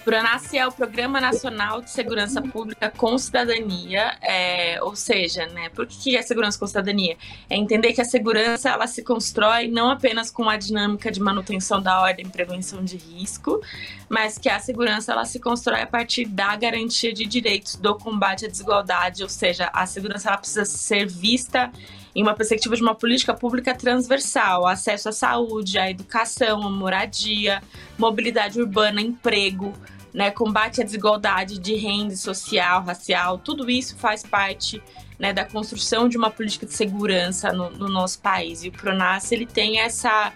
PRONASSE 0.06 0.56
é 0.56 0.64
o 0.64 0.70
Programa 0.70 1.20
Nacional 1.20 1.82
de 1.82 1.90
Segurança 1.90 2.40
Pública 2.40 2.92
com 2.96 3.18
Cidadania, 3.18 4.16
é, 4.22 4.80
ou 4.80 4.94
seja, 4.94 5.46
né, 5.46 5.68
por 5.70 5.84
que 5.84 6.16
é 6.16 6.22
segurança 6.22 6.56
com 6.56 6.64
cidadania? 6.64 7.16
É 7.50 7.56
entender 7.56 7.92
que 7.92 8.00
a 8.00 8.04
segurança 8.04 8.70
ela 8.70 8.86
se 8.86 9.02
constrói 9.02 9.66
não 9.66 9.90
apenas 9.90 10.30
com 10.30 10.48
a 10.48 10.56
dinâmica 10.56 11.10
de 11.10 11.20
manutenção 11.20 11.82
da 11.82 12.00
ordem 12.00 12.24
e 12.24 12.28
prevenção 12.28 12.84
de 12.84 12.96
risco, 12.96 13.60
mas 14.08 14.38
que 14.38 14.48
a 14.48 14.60
segurança 14.60 15.10
ela 15.10 15.24
se 15.24 15.40
constrói 15.40 15.80
a 15.80 15.86
partir 15.88 16.24
da 16.26 16.54
garantia 16.54 17.12
de 17.12 17.26
direitos, 17.26 17.74
do 17.74 17.96
combate 17.96 18.46
à 18.46 18.48
desigualdade, 18.48 19.24
ou 19.24 19.28
seja, 19.28 19.68
a 19.72 19.86
segurança 19.86 20.28
ela 20.28 20.38
precisa 20.38 20.64
ser 20.64 21.08
vista 21.08 21.72
em 22.16 22.22
uma 22.22 22.32
perspectiva 22.32 22.74
de 22.74 22.80
uma 22.80 22.94
política 22.94 23.34
pública 23.34 23.74
transversal, 23.74 24.66
acesso 24.66 25.10
à 25.10 25.12
saúde, 25.12 25.78
à 25.78 25.90
educação, 25.90 26.62
à 26.62 26.70
moradia, 26.70 27.62
mobilidade 27.98 28.58
urbana, 28.58 29.02
emprego, 29.02 29.74
né, 30.14 30.30
combate 30.30 30.80
à 30.80 30.84
desigualdade 30.84 31.58
de 31.58 31.74
renda 31.74 32.16
social, 32.16 32.82
racial, 32.82 33.36
tudo 33.36 33.70
isso 33.70 33.98
faz 33.98 34.22
parte 34.22 34.82
né, 35.18 35.30
da 35.30 35.44
construção 35.44 36.08
de 36.08 36.16
uma 36.16 36.30
política 36.30 36.64
de 36.64 36.72
segurança 36.72 37.52
no, 37.52 37.68
no 37.68 37.86
nosso 37.86 38.18
país. 38.20 38.64
E 38.64 38.68
o 38.68 38.72
Pronas 38.72 39.30
ele 39.30 39.44
tem 39.44 39.80
essa 39.80 40.32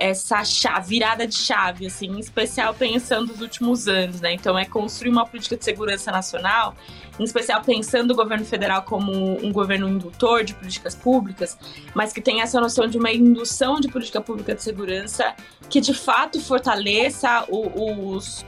essa 0.00 0.42
chave, 0.42 0.88
virada 0.88 1.26
de 1.26 1.36
chave, 1.36 1.86
assim, 1.86 2.06
em 2.06 2.18
especial 2.18 2.72
pensando 2.72 3.28
nos 3.28 3.42
últimos 3.42 3.86
anos, 3.86 4.22
né? 4.22 4.32
Então 4.32 4.58
é 4.58 4.64
construir 4.64 5.10
uma 5.10 5.26
política 5.26 5.58
de 5.58 5.64
segurança 5.64 6.10
nacional, 6.10 6.74
em 7.18 7.22
especial 7.22 7.62
pensando 7.62 8.12
o 8.12 8.16
governo 8.16 8.46
federal 8.46 8.82
como 8.82 9.12
um 9.12 9.52
governo 9.52 9.86
indutor 9.86 10.42
de 10.42 10.54
políticas 10.54 10.94
públicas, 10.94 11.58
mas 11.94 12.14
que 12.14 12.20
tem 12.22 12.40
essa 12.40 12.58
noção 12.58 12.86
de 12.86 12.96
uma 12.96 13.12
indução 13.12 13.78
de 13.78 13.88
política 13.88 14.22
pública 14.22 14.54
de 14.54 14.62
segurança 14.62 15.34
que 15.68 15.82
de 15.82 15.92
fato 15.92 16.40
fortaleça 16.40 17.44
os, 17.48 18.44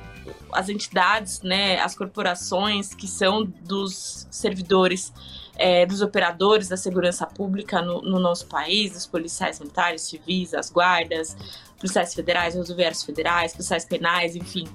as 0.52 0.68
entidades, 0.68 1.40
né, 1.42 1.80
as 1.80 1.94
corporações 1.94 2.94
que 2.94 3.06
são 3.06 3.44
dos 3.44 4.26
servidores, 4.30 5.12
é, 5.56 5.86
dos 5.86 6.00
operadores 6.00 6.68
da 6.68 6.76
segurança 6.76 7.26
pública 7.26 7.80
no, 7.82 8.02
no, 8.02 8.18
nosso 8.18 8.46
país, 8.46 8.96
os 8.96 9.06
policiais 9.06 9.58
militares, 9.60 10.02
civis, 10.02 10.54
as 10.54 10.70
guardas, 10.70 11.36
policiais 11.78 12.14
federais, 12.14 12.54
rodoviários 12.54 13.02
federais, 13.02 13.52
policiais 13.52 13.84
penais, 13.84 14.36
enfim, 14.36 14.68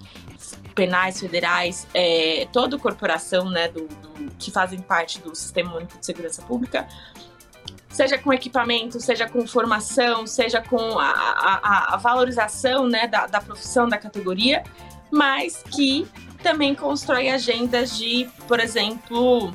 penais 0.75 1.19
federais, 1.19 1.87
é, 1.93 2.47
toda 2.51 2.77
corporação, 2.77 3.49
né, 3.49 3.67
do, 3.67 3.87
do, 3.87 4.31
que 4.37 4.51
fazem 4.51 4.79
parte 4.79 5.19
do 5.19 5.33
Sistema 5.35 5.75
Único 5.75 5.97
de 5.97 6.05
Segurança 6.05 6.41
Pública, 6.43 6.87
seja 7.89 8.17
com 8.17 8.31
equipamento, 8.31 8.99
seja 8.99 9.27
com 9.27 9.47
formação, 9.47 10.27
seja 10.27 10.61
com 10.61 10.99
a, 10.99 11.09
a, 11.09 11.93
a 11.95 11.97
valorização 11.97 12.87
né, 12.87 13.07
da, 13.07 13.25
da 13.25 13.41
profissão, 13.41 13.89
da 13.89 13.97
categoria, 13.97 14.63
mas 15.11 15.63
que 15.63 16.07
também 16.41 16.75
constrói 16.75 17.29
agendas 17.29 17.97
de, 17.97 18.27
por 18.47 18.59
exemplo, 18.59 19.53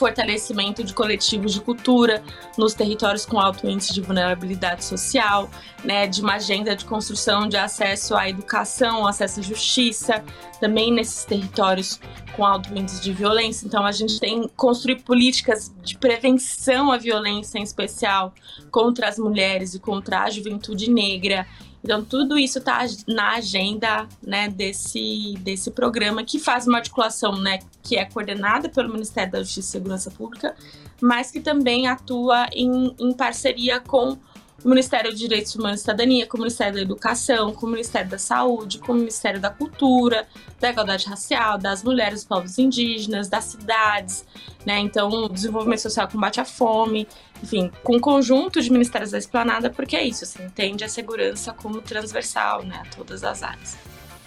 fortalecimento 0.00 0.82
de 0.82 0.94
coletivos 0.94 1.52
de 1.52 1.60
cultura 1.60 2.22
nos 2.56 2.72
territórios 2.72 3.26
com 3.26 3.38
alto 3.38 3.68
índice 3.68 3.92
de 3.92 4.00
vulnerabilidade 4.00 4.82
social, 4.82 5.50
né, 5.84 6.06
de 6.06 6.22
uma 6.22 6.36
agenda 6.36 6.74
de 6.74 6.86
construção 6.86 7.46
de 7.46 7.58
acesso 7.58 8.16
à 8.16 8.26
educação, 8.26 9.06
acesso 9.06 9.40
à 9.40 9.42
justiça, 9.42 10.24
também 10.58 10.90
nesses 10.90 11.26
territórios 11.26 12.00
com 12.34 12.46
alto 12.46 12.74
índice 12.74 13.02
de 13.02 13.12
violência. 13.12 13.66
Então 13.66 13.84
a 13.84 13.92
gente 13.92 14.18
tem 14.18 14.48
construir 14.56 15.02
políticas 15.02 15.70
de 15.82 15.98
prevenção 15.98 16.90
à 16.90 16.96
violência, 16.96 17.58
em 17.58 17.62
especial 17.62 18.32
contra 18.70 19.06
as 19.06 19.18
mulheres 19.18 19.74
e 19.74 19.78
contra 19.78 20.22
a 20.22 20.30
juventude 20.30 20.90
negra 20.90 21.46
então, 21.82 22.04
tudo 22.04 22.38
isso 22.38 22.58
está 22.58 22.84
na 23.08 23.36
agenda 23.36 24.06
né, 24.22 24.48
desse, 24.48 25.34
desse 25.40 25.70
programa, 25.70 26.22
que 26.22 26.38
faz 26.38 26.66
uma 26.66 26.78
articulação 26.78 27.36
né, 27.40 27.60
que 27.82 27.96
é 27.96 28.04
coordenada 28.04 28.68
pelo 28.68 28.92
Ministério 28.92 29.32
da 29.32 29.42
Justiça 29.42 29.68
e 29.68 29.72
Segurança 29.72 30.10
Pública, 30.10 30.54
mas 31.00 31.30
que 31.30 31.40
também 31.40 31.86
atua 31.86 32.46
em, 32.52 32.94
em 32.98 33.12
parceria 33.14 33.80
com 33.80 34.18
o 34.64 34.68
Ministério 34.68 35.10
de 35.10 35.18
Direitos 35.18 35.54
Humanos 35.54 35.80
e 35.80 35.82
Cidadania, 35.82 36.26
com 36.26 36.36
o 36.36 36.40
Ministério 36.40 36.74
da 36.74 36.80
Educação, 36.80 37.52
com 37.52 37.66
o 37.66 37.70
Ministério 37.70 38.10
da 38.10 38.18
Saúde, 38.18 38.78
com 38.78 38.92
o 38.92 38.94
Ministério 38.94 39.40
da 39.40 39.50
Cultura, 39.50 40.26
da 40.60 40.70
Igualdade 40.70 41.06
Racial, 41.06 41.58
das 41.58 41.82
Mulheres, 41.82 42.20
dos 42.20 42.24
Povos 42.24 42.58
Indígenas, 42.58 43.28
das 43.28 43.44
cidades, 43.44 44.24
né? 44.66 44.78
Então, 44.78 45.28
desenvolvimento 45.28 45.80
social, 45.80 46.08
combate 46.08 46.40
à 46.40 46.44
fome, 46.44 47.08
enfim, 47.42 47.70
com 47.82 47.96
um 47.96 48.00
conjunto 48.00 48.60
de 48.60 48.70
ministérios 48.70 49.10
da 49.10 49.18
esplanada, 49.18 49.70
porque 49.70 49.96
é 49.96 50.04
isso, 50.04 50.24
assim, 50.24 50.44
entende 50.44 50.84
a 50.84 50.88
segurança 50.88 51.52
como 51.54 51.80
transversal, 51.80 52.62
né, 52.62 52.82
a 52.84 52.94
todas 52.94 53.24
as 53.24 53.42
áreas. 53.42 53.78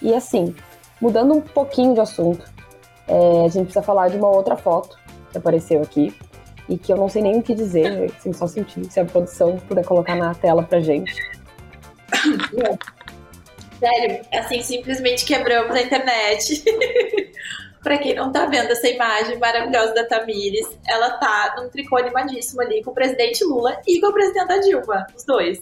E 0.01 0.13
assim, 0.13 0.55
mudando 0.99 1.33
um 1.33 1.41
pouquinho 1.41 1.93
de 1.93 1.99
assunto, 1.99 2.43
é, 3.07 3.45
a 3.45 3.49
gente 3.49 3.65
precisa 3.65 3.83
falar 3.83 4.09
de 4.09 4.17
uma 4.17 4.29
outra 4.29 4.55
foto 4.55 4.97
que 5.31 5.37
apareceu 5.37 5.81
aqui, 5.81 6.13
e 6.69 6.77
que 6.77 6.91
eu 6.91 6.97
não 6.97 7.09
sei 7.09 7.21
nem 7.21 7.37
o 7.37 7.43
que 7.43 7.53
dizer, 7.53 8.11
assim, 8.17 8.33
só 8.33 8.47
sentir 8.47 8.85
se 8.85 8.99
a 8.99 9.05
produção 9.05 9.57
puder 9.67 9.85
colocar 9.85 10.15
na 10.15 10.33
tela 10.33 10.63
pra 10.63 10.79
gente. 10.79 11.13
Sério, 13.79 14.25
assim, 14.31 14.61
simplesmente 14.61 15.25
quebramos 15.25 15.75
a 15.75 15.81
internet. 15.81 16.63
pra 17.83 17.97
quem 17.97 18.15
não 18.15 18.31
tá 18.31 18.45
vendo 18.45 18.71
essa 18.71 18.87
imagem 18.87 19.37
maravilhosa 19.37 19.93
da 19.93 20.05
Tamires, 20.05 20.65
ela 20.87 21.17
tá 21.17 21.55
num 21.57 21.67
tricô 21.67 21.97
animadíssimo 21.97 22.61
ali 22.61 22.81
com 22.81 22.91
o 22.91 22.93
presidente 22.93 23.43
Lula 23.43 23.77
e 23.85 23.99
com 23.99 24.07
a 24.07 24.13
presidenta 24.13 24.59
Dilma, 24.61 25.05
os 25.15 25.25
dois. 25.25 25.59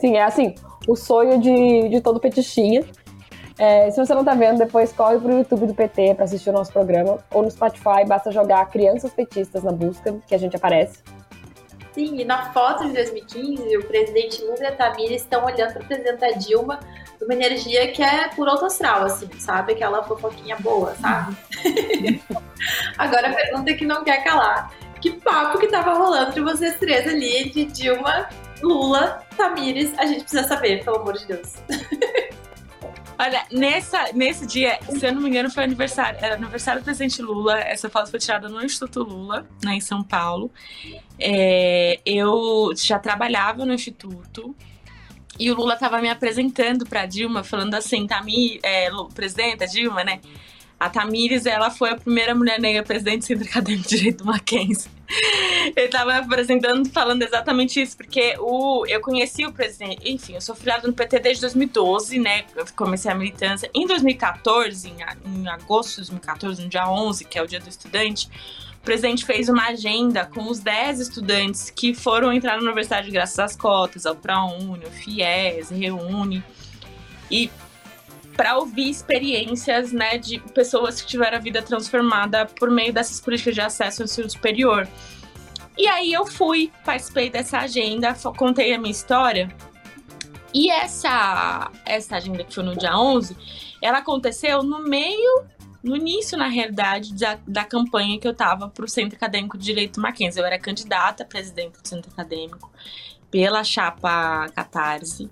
Sim, 0.00 0.16
é 0.16 0.24
assim, 0.24 0.54
o 0.88 0.96
sonho 0.96 1.40
de, 1.40 1.88
de 1.88 2.00
todo 2.00 2.18
petichinha. 2.18 2.84
É, 3.58 3.90
se 3.90 3.96
você 3.96 4.14
não 4.14 4.24
tá 4.24 4.34
vendo, 4.34 4.58
depois 4.58 4.92
corre 4.92 5.18
pro 5.18 5.32
YouTube 5.32 5.66
do 5.66 5.74
PT 5.74 6.14
para 6.14 6.24
assistir 6.24 6.50
o 6.50 6.52
nosso 6.52 6.72
programa. 6.72 7.18
Ou 7.32 7.42
no 7.42 7.50
Spotify, 7.50 8.04
basta 8.06 8.30
jogar 8.30 8.66
Crianças 8.70 9.12
Petistas 9.12 9.62
na 9.62 9.72
busca, 9.72 10.14
que 10.26 10.34
a 10.34 10.38
gente 10.38 10.56
aparece. 10.56 11.02
Sim, 11.92 12.20
e 12.20 12.24
na 12.26 12.52
foto 12.52 12.86
de 12.86 12.92
2015, 12.92 13.74
o 13.78 13.86
presidente 13.86 14.42
Lula 14.42 14.60
e 14.60 14.66
a 14.66 14.72
Tamires 14.72 15.22
estão 15.22 15.46
olhando 15.46 15.72
para 15.72 15.84
presidenta 15.84 16.38
Dilma 16.38 16.78
uma 17.22 17.32
energia 17.32 17.90
que 17.90 18.02
é 18.02 18.28
por 18.28 18.46
outro 18.46 18.66
astral, 18.66 19.04
assim, 19.04 19.28
sabe? 19.38 19.72
Aquela 19.72 20.02
fofoquinha 20.02 20.56
boa, 20.56 20.94
sabe? 20.96 21.34
Agora 22.98 23.30
a 23.30 23.34
pergunta 23.34 23.72
que 23.72 23.86
não 23.86 24.04
quer 24.04 24.22
calar. 24.22 24.70
Que 25.00 25.12
papo 25.12 25.58
que 25.58 25.68
tava 25.68 25.94
rolando 25.94 26.28
entre 26.28 26.42
vocês 26.42 26.78
três 26.78 27.06
ali, 27.08 27.50
de 27.50 27.64
Dilma, 27.64 28.28
Lula, 28.62 29.22
Tamires? 29.34 29.98
A 29.98 30.04
gente 30.04 30.20
precisa 30.20 30.44
saber, 30.44 30.84
pelo 30.84 30.96
amor 30.96 31.14
de 31.14 31.26
Deus. 31.26 31.54
Olha, 33.18 33.46
nessa, 33.50 34.12
nesse 34.12 34.46
dia, 34.46 34.78
se 34.90 35.06
eu 35.06 35.14
não 35.14 35.22
me 35.22 35.28
engano, 35.28 35.50
foi 35.50 35.64
aniversário, 35.64 36.18
era 36.22 36.34
aniversário 36.34 36.82
do 36.82 36.84
presidente 36.84 37.22
Lula. 37.22 37.58
Essa 37.58 37.88
foto 37.88 38.10
foi 38.10 38.20
tirada 38.20 38.48
no 38.48 38.62
Instituto 38.62 39.02
Lula, 39.02 39.46
né, 39.64 39.74
em 39.74 39.80
São 39.80 40.02
Paulo. 40.02 40.50
É, 41.18 41.98
eu 42.04 42.72
já 42.76 42.98
trabalhava 42.98 43.64
no 43.64 43.72
Instituto. 43.72 44.54
E 45.38 45.50
o 45.50 45.54
Lula 45.54 45.74
estava 45.74 46.00
me 46.00 46.08
apresentando 46.08 46.86
para 46.86 47.06
Dilma, 47.06 47.42
falando 47.42 47.74
assim, 47.74 48.06
Tamir, 48.06 48.58
é, 48.62 48.88
presidenta 49.14 49.66
Dilma, 49.66 50.02
né? 50.02 50.20
A 50.78 50.90
Tamires, 50.90 51.46
ela 51.46 51.70
foi 51.70 51.90
a 51.90 51.96
primeira 51.96 52.34
mulher 52.34 52.60
negra 52.60 52.82
presidente 52.82 53.20
do 53.20 53.24
Centro 53.24 53.48
Acadêmico 53.48 53.88
de 53.88 53.96
Direito 53.96 54.18
do 54.18 54.26
Mackenzie. 54.26 54.90
Ele 55.74 55.86
estava 55.86 56.16
apresentando, 56.16 56.88
falando 56.90 57.22
exatamente 57.22 57.80
isso, 57.80 57.96
porque 57.96 58.36
o, 58.38 58.84
eu 58.86 59.00
conheci 59.00 59.46
o 59.46 59.52
presidente, 59.52 59.98
enfim, 60.04 60.34
eu 60.34 60.40
sou 60.40 60.54
filiado 60.54 60.86
no 60.86 60.92
PT 60.92 61.20
desde 61.20 61.40
2012, 61.42 62.18
né? 62.18 62.44
Eu 62.54 62.66
comecei 62.76 63.10
a 63.10 63.14
militância. 63.14 63.70
Em 63.72 63.86
2014, 63.86 64.88
em, 64.88 64.96
em 65.24 65.48
agosto 65.48 66.02
de 66.02 66.10
2014, 66.10 66.62
no 66.62 66.68
dia 66.68 66.88
11, 66.88 67.24
que 67.24 67.38
é 67.38 67.42
o 67.42 67.46
dia 67.46 67.60
do 67.60 67.68
estudante, 67.68 68.28
o 68.74 68.84
presidente 68.84 69.24
fez 69.24 69.48
uma 69.48 69.68
agenda 69.68 70.26
com 70.26 70.48
os 70.50 70.60
10 70.60 71.00
estudantes 71.00 71.70
que 71.70 71.94
foram 71.94 72.32
entrar 72.32 72.56
na 72.56 72.62
universidade 72.62 73.10
graças 73.10 73.38
às 73.38 73.56
cotas, 73.56 74.04
ao 74.04 74.14
ProUni, 74.14 74.84
ao 74.84 74.90
FIES, 74.90 75.70
Reúne. 75.70 76.44
E 77.30 77.50
para 78.36 78.58
ouvir 78.58 78.90
experiências 78.90 79.92
né, 79.92 80.18
de 80.18 80.38
pessoas 80.52 81.00
que 81.00 81.08
tiveram 81.08 81.38
a 81.38 81.40
vida 81.40 81.62
transformada 81.62 82.46
por 82.46 82.70
meio 82.70 82.92
dessas 82.92 83.20
políticas 83.20 83.54
de 83.54 83.60
acesso 83.60 84.02
ao 84.02 84.04
ensino 84.04 84.28
superior. 84.28 84.86
E 85.76 85.86
aí 85.88 86.12
eu 86.12 86.26
fui, 86.26 86.70
participei 86.84 87.30
dessa 87.30 87.58
agenda, 87.58 88.14
contei 88.36 88.74
a 88.74 88.78
minha 88.78 88.90
história. 88.90 89.48
E 90.52 90.70
essa, 90.70 91.70
essa 91.84 92.16
agenda 92.16 92.44
que 92.44 92.54
foi 92.54 92.64
no 92.64 92.76
dia 92.76 92.98
11, 92.98 93.36
ela 93.82 93.98
aconteceu 93.98 94.62
no 94.62 94.82
meio, 94.82 95.44
no 95.82 95.94
início, 95.96 96.36
na 96.38 96.48
realidade, 96.48 97.14
da, 97.14 97.38
da 97.46 97.64
campanha 97.64 98.18
que 98.18 98.26
eu 98.26 98.32
estava 98.32 98.68
para 98.68 98.84
o 98.84 98.88
Centro 98.88 99.16
Acadêmico 99.16 99.58
de 99.58 99.64
Direito 99.64 100.00
Mackenzie. 100.00 100.40
Eu 100.40 100.46
era 100.46 100.58
candidata 100.58 101.22
a 101.22 101.26
presidente 101.26 101.80
do 101.80 101.86
Centro 101.86 102.10
Acadêmico 102.10 102.70
pela 103.30 103.62
chapa 103.62 104.48
Catarse. 104.54 105.30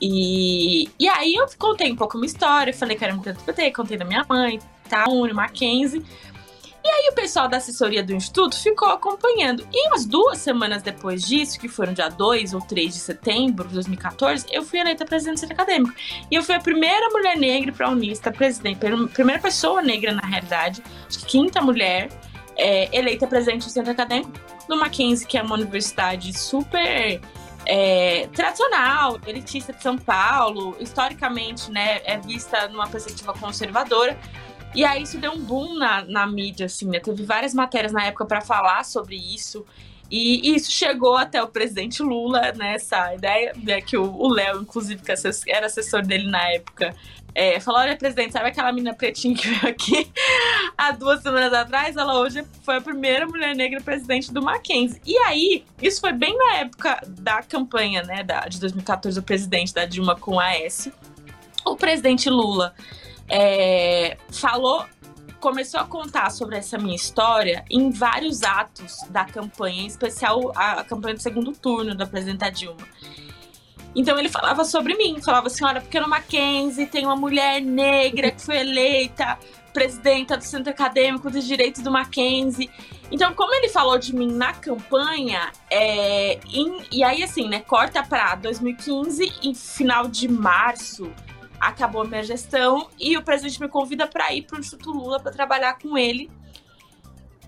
E, 0.00 0.88
e 0.98 1.08
aí 1.08 1.34
eu 1.34 1.46
contei 1.58 1.90
um 1.90 1.96
pouco 1.96 2.16
uma 2.16 2.26
história, 2.26 2.72
falei 2.72 2.96
que 2.96 3.04
era 3.04 3.14
muito 3.14 3.32
do 3.32 3.72
contei 3.72 3.96
da 3.96 4.04
minha 4.04 4.24
mãe, 4.28 4.58
tá, 4.88 5.04
Uni, 5.08 5.32
Mackenzie. 5.32 6.04
E 6.84 6.88
aí 6.88 7.08
o 7.10 7.14
pessoal 7.14 7.48
da 7.48 7.56
assessoria 7.56 8.00
do 8.00 8.12
Instituto 8.12 8.56
ficou 8.56 8.88
acompanhando. 8.88 9.66
E 9.72 9.88
umas 9.88 10.06
duas 10.06 10.38
semanas 10.38 10.84
depois 10.84 11.22
disso, 11.22 11.58
que 11.58 11.68
foram 11.68 11.92
dia 11.92 12.08
2 12.08 12.54
ou 12.54 12.60
3 12.60 12.94
de 12.94 13.00
setembro 13.00 13.66
de 13.66 13.74
2014, 13.74 14.46
eu 14.52 14.62
fui 14.62 14.78
eleita 14.78 15.04
presidente 15.04 15.38
do 15.38 15.40
centro 15.40 15.56
acadêmico. 15.56 15.92
E 16.30 16.36
eu 16.36 16.44
fui 16.44 16.54
a 16.54 16.60
primeira 16.60 17.08
mulher 17.10 17.36
negra 17.36 17.72
para 17.72 17.90
unista 17.90 18.30
presidente, 18.30 18.78
primeira 19.12 19.42
pessoa 19.42 19.82
negra, 19.82 20.12
na 20.12 20.22
realidade, 20.22 20.80
acho 21.08 21.18
que 21.18 21.26
quinta 21.26 21.60
mulher 21.60 22.08
é, 22.56 22.96
eleita 22.96 23.26
presidente 23.26 23.64
do 23.64 23.70
centro 23.70 23.90
acadêmico 23.90 24.30
no 24.68 24.76
Mackenzie, 24.76 25.26
que 25.26 25.36
é 25.36 25.42
uma 25.42 25.56
universidade 25.56 26.32
super 26.38 27.20
é, 27.66 28.28
tradicional, 28.28 29.20
elitista 29.26 29.72
de 29.72 29.82
São 29.82 29.98
Paulo, 29.98 30.76
historicamente, 30.80 31.70
né, 31.70 32.00
é 32.04 32.16
vista 32.18 32.68
numa 32.68 32.86
perspectiva 32.86 33.32
conservadora. 33.34 34.16
E 34.74 34.84
aí 34.84 35.02
isso 35.02 35.18
deu 35.18 35.32
um 35.32 35.42
boom 35.42 35.74
na, 35.74 36.04
na 36.04 36.26
mídia, 36.26 36.66
assim, 36.66 36.86
né? 36.86 37.00
Teve 37.00 37.24
várias 37.24 37.54
matérias 37.54 37.92
na 37.92 38.04
época 38.04 38.26
para 38.26 38.42
falar 38.42 38.84
sobre 38.84 39.16
isso. 39.16 39.64
E 40.10 40.54
isso 40.54 40.70
chegou 40.70 41.16
até 41.16 41.42
o 41.42 41.48
presidente 41.48 42.02
Lula, 42.02 42.52
né? 42.52 42.74
Essa 42.74 43.14
ideia 43.14 43.54
né, 43.56 43.80
que 43.80 43.96
o 43.96 44.28
Léo, 44.28 44.60
inclusive, 44.60 45.02
que 45.02 45.12
era 45.50 45.66
assessor 45.66 46.02
dele 46.02 46.30
na 46.30 46.46
época, 46.52 46.94
é, 47.34 47.60
falou: 47.60 47.80
olha, 47.80 47.96
presidente, 47.96 48.32
sabe 48.32 48.48
aquela 48.48 48.72
menina 48.72 48.94
pretinha 48.94 49.34
que 49.34 49.48
veio 49.48 49.68
aqui 49.68 50.10
há 50.76 50.90
duas 50.90 51.22
semanas 51.22 51.52
atrás? 51.52 51.96
Ela 51.96 52.18
hoje 52.18 52.44
foi 52.62 52.76
a 52.76 52.80
primeira 52.80 53.26
mulher 53.26 53.54
negra 53.54 53.80
presidente 53.80 54.32
do 54.32 54.42
Mackenzie. 54.42 55.00
E 55.04 55.16
aí, 55.18 55.64
isso 55.80 56.00
foi 56.00 56.12
bem 56.12 56.36
na 56.36 56.56
época 56.56 57.00
da 57.06 57.42
campanha, 57.42 58.02
né, 58.02 58.22
da, 58.22 58.40
de 58.40 58.60
2014, 58.60 59.18
o 59.18 59.22
presidente 59.22 59.72
da 59.72 59.84
Dilma 59.84 60.16
com 60.16 60.38
a 60.38 60.54
S. 60.54 60.92
O 61.64 61.76
presidente 61.76 62.28
Lula 62.30 62.74
é, 63.28 64.16
falou 64.30 64.86
começou 65.40 65.78
a 65.78 65.84
contar 65.84 66.30
sobre 66.30 66.56
essa 66.56 66.78
minha 66.78 66.96
história 66.96 67.64
em 67.70 67.90
vários 67.90 68.42
atos 68.42 68.98
da 69.10 69.24
campanha, 69.24 69.82
em 69.82 69.86
especial 69.86 70.50
a 70.56 70.82
campanha 70.82 71.14
do 71.14 71.22
segundo 71.22 71.52
turno 71.52 71.94
da 71.94 72.06
presidenta 72.06 72.50
Dilma. 72.50 72.86
Então 73.94 74.18
ele 74.18 74.28
falava 74.28 74.64
sobre 74.64 74.94
mim, 74.94 75.20
falava 75.22 75.46
assim, 75.46 75.64
olha, 75.64 75.80
porque 75.80 75.98
no 75.98 76.08
Mackenzie 76.08 76.86
tem 76.86 77.06
uma 77.06 77.16
mulher 77.16 77.62
negra 77.62 78.30
que 78.30 78.42
foi 78.42 78.58
eleita 78.58 79.38
presidenta 79.76 80.38
do 80.38 80.42
Centro 80.42 80.70
Acadêmico 80.70 81.30
dos 81.30 81.44
Direitos 81.44 81.82
do 81.82 81.90
Mackenzie. 81.90 82.70
Então, 83.10 83.34
como 83.34 83.54
ele 83.54 83.68
falou 83.68 83.98
de 83.98 84.16
mim 84.16 84.32
na 84.32 84.54
campanha, 84.54 85.52
é, 85.70 86.40
em, 86.46 86.82
e 86.90 87.04
aí 87.04 87.22
assim, 87.22 87.46
né, 87.46 87.60
corta 87.60 88.02
para 88.02 88.36
2015, 88.36 89.30
em 89.42 89.54
final 89.54 90.08
de 90.08 90.28
março, 90.28 91.12
acabou 91.60 92.00
a 92.00 92.04
minha 92.06 92.22
gestão 92.22 92.88
e 92.98 93.18
o 93.18 93.22
presidente 93.22 93.60
me 93.60 93.68
convida 93.68 94.06
para 94.06 94.32
ir 94.32 94.46
para 94.46 94.56
o 94.56 94.60
Instituto 94.60 94.92
Lula 94.92 95.20
para 95.20 95.30
trabalhar 95.30 95.78
com 95.78 95.98
ele. 95.98 96.30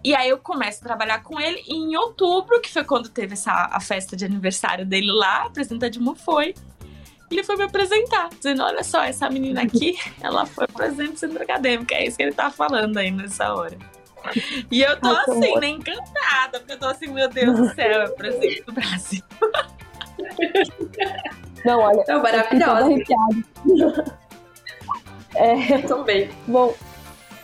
E 0.05 0.15
aí 0.15 0.29
eu 0.29 0.37
começo 0.37 0.81
a 0.83 0.87
trabalhar 0.87 1.23
com 1.23 1.41
ele 1.41 1.63
e 1.67 1.75
em 1.75 1.97
outubro, 1.97 2.61
que 2.61 2.71
foi 2.71 2.85
quando 2.85 3.09
teve 3.09 3.33
essa 3.33 3.71
a 3.73 3.81
festa 3.81 4.15
de 4.15 4.27
aniversário 4.27 4.85
dele 4.85 5.11
lá, 5.11 5.47
a 5.47 5.51
presidenta 5.51 5.89
Dilma 5.89 6.15
foi. 6.15 6.55
Ele 7.31 7.45
foi 7.45 7.57
me 7.57 7.65
apresentar, 7.65 8.29
dizendo: 8.31 8.63
Olha 8.63 8.83
só, 8.83 9.03
essa 9.03 9.29
menina 9.29 9.63
aqui, 9.63 9.99
ela 10.21 10.47
foi 10.47 10.67
presidente 10.67 11.13
do 11.13 11.19
centro 11.19 11.43
acadêmico. 11.43 11.93
É 11.93 12.07
isso 12.07 12.17
que 12.17 12.23
ele 12.23 12.33
tá 12.33 12.51
falando 12.51 12.97
aí 12.97 13.11
nessa 13.11 13.55
hora. 13.55 13.77
E 14.71 14.83
eu 14.83 14.99
tô 15.01 15.09
Ai, 15.09 15.25
assim, 15.29 15.59
né, 15.59 15.69
encantada, 15.69 16.59
porque 16.59 16.73
eu 16.73 16.79
tô 16.79 16.87
assim, 16.87 17.07
meu 17.09 17.29
Deus 17.29 17.57
do 17.57 17.75
céu, 17.75 18.03
é 18.03 18.09
presidente 18.09 18.63
do 18.63 18.73
Brasil. 18.73 19.23
Não, 21.65 21.81
olha. 21.81 22.05
É 22.09 22.17
maravilhosa. 22.17 22.89
É, 25.35 25.79
Também. 25.83 26.31
Bom, 26.47 26.75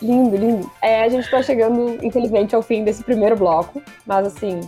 lindo, 0.01 0.37
lindo. 0.37 0.71
É, 0.83 1.05
a 1.05 1.09
gente 1.09 1.31
tá 1.31 1.43
chegando, 1.43 2.05
infelizmente, 2.05 2.55
ao 2.55 2.63
fim 2.63 2.85
desse 2.85 3.03
primeiro 3.05 3.37
bloco, 3.37 3.83
mas 4.07 4.27
assim, 4.27 4.61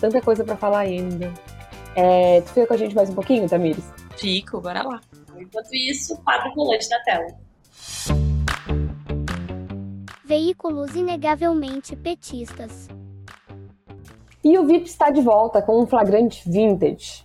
tanta 0.00 0.20
coisa 0.20 0.44
para 0.44 0.56
falar 0.56 0.80
ainda. 0.80 1.32
É, 1.96 2.40
tu 2.42 2.48
fica 2.50 2.66
com 2.66 2.74
a 2.74 2.76
gente 2.76 2.94
mais 2.94 3.10
um 3.10 3.14
pouquinho, 3.14 3.48
Tamires? 3.48 3.84
Fico, 4.20 4.60
bora 4.60 4.82
lá. 4.82 5.00
Enquanto 5.38 5.72
isso, 5.72 6.16
quadro 6.22 6.52
rolante 6.54 6.88
na 6.90 7.00
tela. 7.00 7.26
Veículos 10.24 10.94
inegavelmente 10.94 11.96
petistas. 11.96 12.88
E 14.44 14.58
o 14.58 14.66
VIP 14.66 14.86
está 14.86 15.10
de 15.10 15.20
volta 15.20 15.60
com 15.60 15.82
um 15.82 15.86
flagrante 15.86 16.48
vintage 16.48 17.24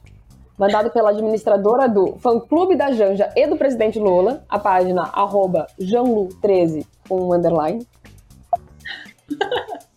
mandado 0.57 0.89
pela 0.89 1.09
administradora 1.09 1.87
do 1.87 2.15
fã-clube 2.17 2.75
da 2.75 2.91
Janja 2.91 3.31
e 3.35 3.47
do 3.47 3.57
presidente 3.57 3.99
Lula, 3.99 4.43
a 4.47 4.57
página 4.57 5.03
arroba 5.03 5.67
janlu13 5.79 6.85
com 7.07 7.27
um 7.27 7.33
underline. 7.33 7.85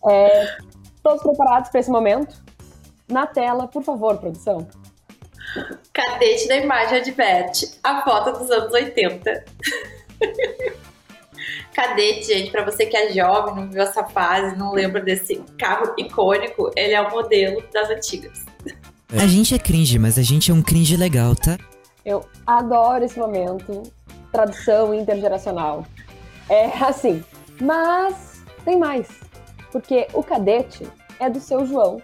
É, 0.07 0.47
todos 1.03 1.21
preparados 1.21 1.69
para 1.69 1.79
esse 1.79 1.89
momento? 1.89 2.41
Na 3.07 3.25
tela, 3.25 3.67
por 3.67 3.83
favor, 3.83 4.17
produção. 4.17 4.67
Cadete 5.99 6.47
da 6.47 6.55
imagem 6.55 6.99
adverte 6.99 7.71
a 7.83 8.01
foto 8.03 8.39
dos 8.39 8.49
anos 8.49 8.71
80. 8.71 9.43
Cadete, 11.75 12.25
gente, 12.25 12.51
para 12.51 12.63
você 12.63 12.85
que 12.85 12.95
é 12.95 13.11
jovem, 13.11 13.53
não 13.55 13.69
viu 13.69 13.81
essa 13.81 14.05
fase, 14.05 14.55
não 14.55 14.71
lembra 14.71 15.01
desse 15.01 15.43
carro 15.57 15.93
icônico, 15.97 16.71
ele 16.77 16.93
é 16.93 17.01
o 17.01 17.11
modelo 17.11 17.61
das 17.73 17.89
antigas. 17.89 18.45
A 19.11 19.27
gente 19.27 19.53
é 19.53 19.59
cringe, 19.59 19.99
mas 19.99 20.17
a 20.17 20.21
gente 20.21 20.51
é 20.51 20.53
um 20.53 20.61
cringe 20.61 20.95
legal, 20.95 21.35
tá? 21.35 21.57
Eu 22.05 22.25
adoro 22.47 23.03
esse 23.03 23.19
momento. 23.19 23.83
Tradução 24.31 24.93
intergeracional. 24.93 25.85
É 26.47 26.67
assim, 26.81 27.21
mas 27.59 28.41
tem 28.63 28.77
mais. 28.77 29.09
Porque 29.69 30.07
o 30.13 30.23
cadete 30.23 30.87
é 31.19 31.29
do 31.29 31.41
seu 31.41 31.65
João, 31.65 32.01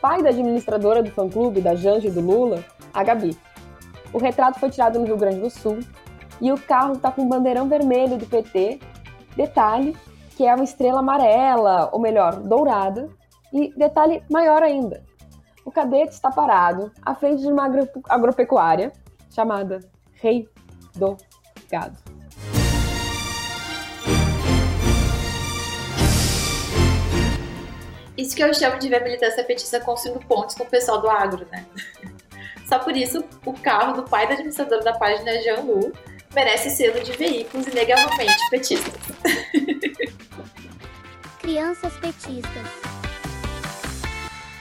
pai 0.00 0.20
da 0.20 0.30
administradora 0.30 1.00
do 1.00 1.12
fã-clube 1.12 1.60
da 1.60 1.76
Janja 1.76 2.08
e 2.08 2.10
do 2.10 2.20
Lula, 2.20 2.64
a 2.96 3.04
Gabi. 3.04 3.36
O 4.12 4.18
retrato 4.18 4.58
foi 4.58 4.70
tirado 4.70 4.98
no 4.98 5.04
Rio 5.04 5.18
Grande 5.18 5.40
do 5.40 5.50
Sul 5.50 5.80
e 6.40 6.50
o 6.50 6.58
carro 6.58 6.98
tá 6.98 7.10
com 7.10 7.22
um 7.22 7.28
bandeirão 7.28 7.68
vermelho 7.68 8.16
do 8.16 8.26
PT. 8.26 8.80
Detalhe 9.36 9.94
que 10.36 10.46
é 10.46 10.54
uma 10.54 10.64
estrela 10.64 11.00
amarela, 11.00 11.88
ou 11.92 12.00
melhor, 12.00 12.36
dourada. 12.36 13.08
E 13.52 13.72
detalhe 13.76 14.22
maior 14.30 14.62
ainda, 14.62 15.02
o 15.64 15.70
cadete 15.70 16.12
está 16.12 16.30
parado 16.30 16.92
à 17.02 17.14
frente 17.14 17.40
de 17.40 17.48
uma 17.48 17.70
agropecuária 18.08 18.92
chamada 19.30 19.80
Rei 20.12 20.48
do 20.94 21.16
Gado. 21.70 21.96
Isso 28.16 28.34
que 28.34 28.42
eu 28.42 28.52
chamo 28.54 28.78
de 28.78 28.88
ver 28.88 28.96
a 28.96 29.04
militância 29.04 29.44
petista 29.44 29.80
construindo 29.80 30.24
pontes 30.26 30.54
com 30.54 30.64
o 30.64 30.66
pessoal 30.66 31.00
do 31.00 31.08
agro, 31.08 31.46
né? 31.50 31.66
Só 32.66 32.78
por 32.78 32.96
isso, 32.96 33.24
o 33.44 33.52
carro 33.52 33.94
do 33.94 34.02
pai 34.02 34.26
da 34.26 34.34
administradora 34.34 34.82
da 34.82 34.92
página, 34.92 35.40
Jean 35.42 35.60
Lu, 35.60 35.92
merece 36.34 36.70
selo 36.70 37.02
de 37.02 37.12
veículos 37.12 37.66
inegavelmente 37.66 38.50
petistas. 38.50 38.94
Crianças 41.40 41.92
petistas 41.98 42.66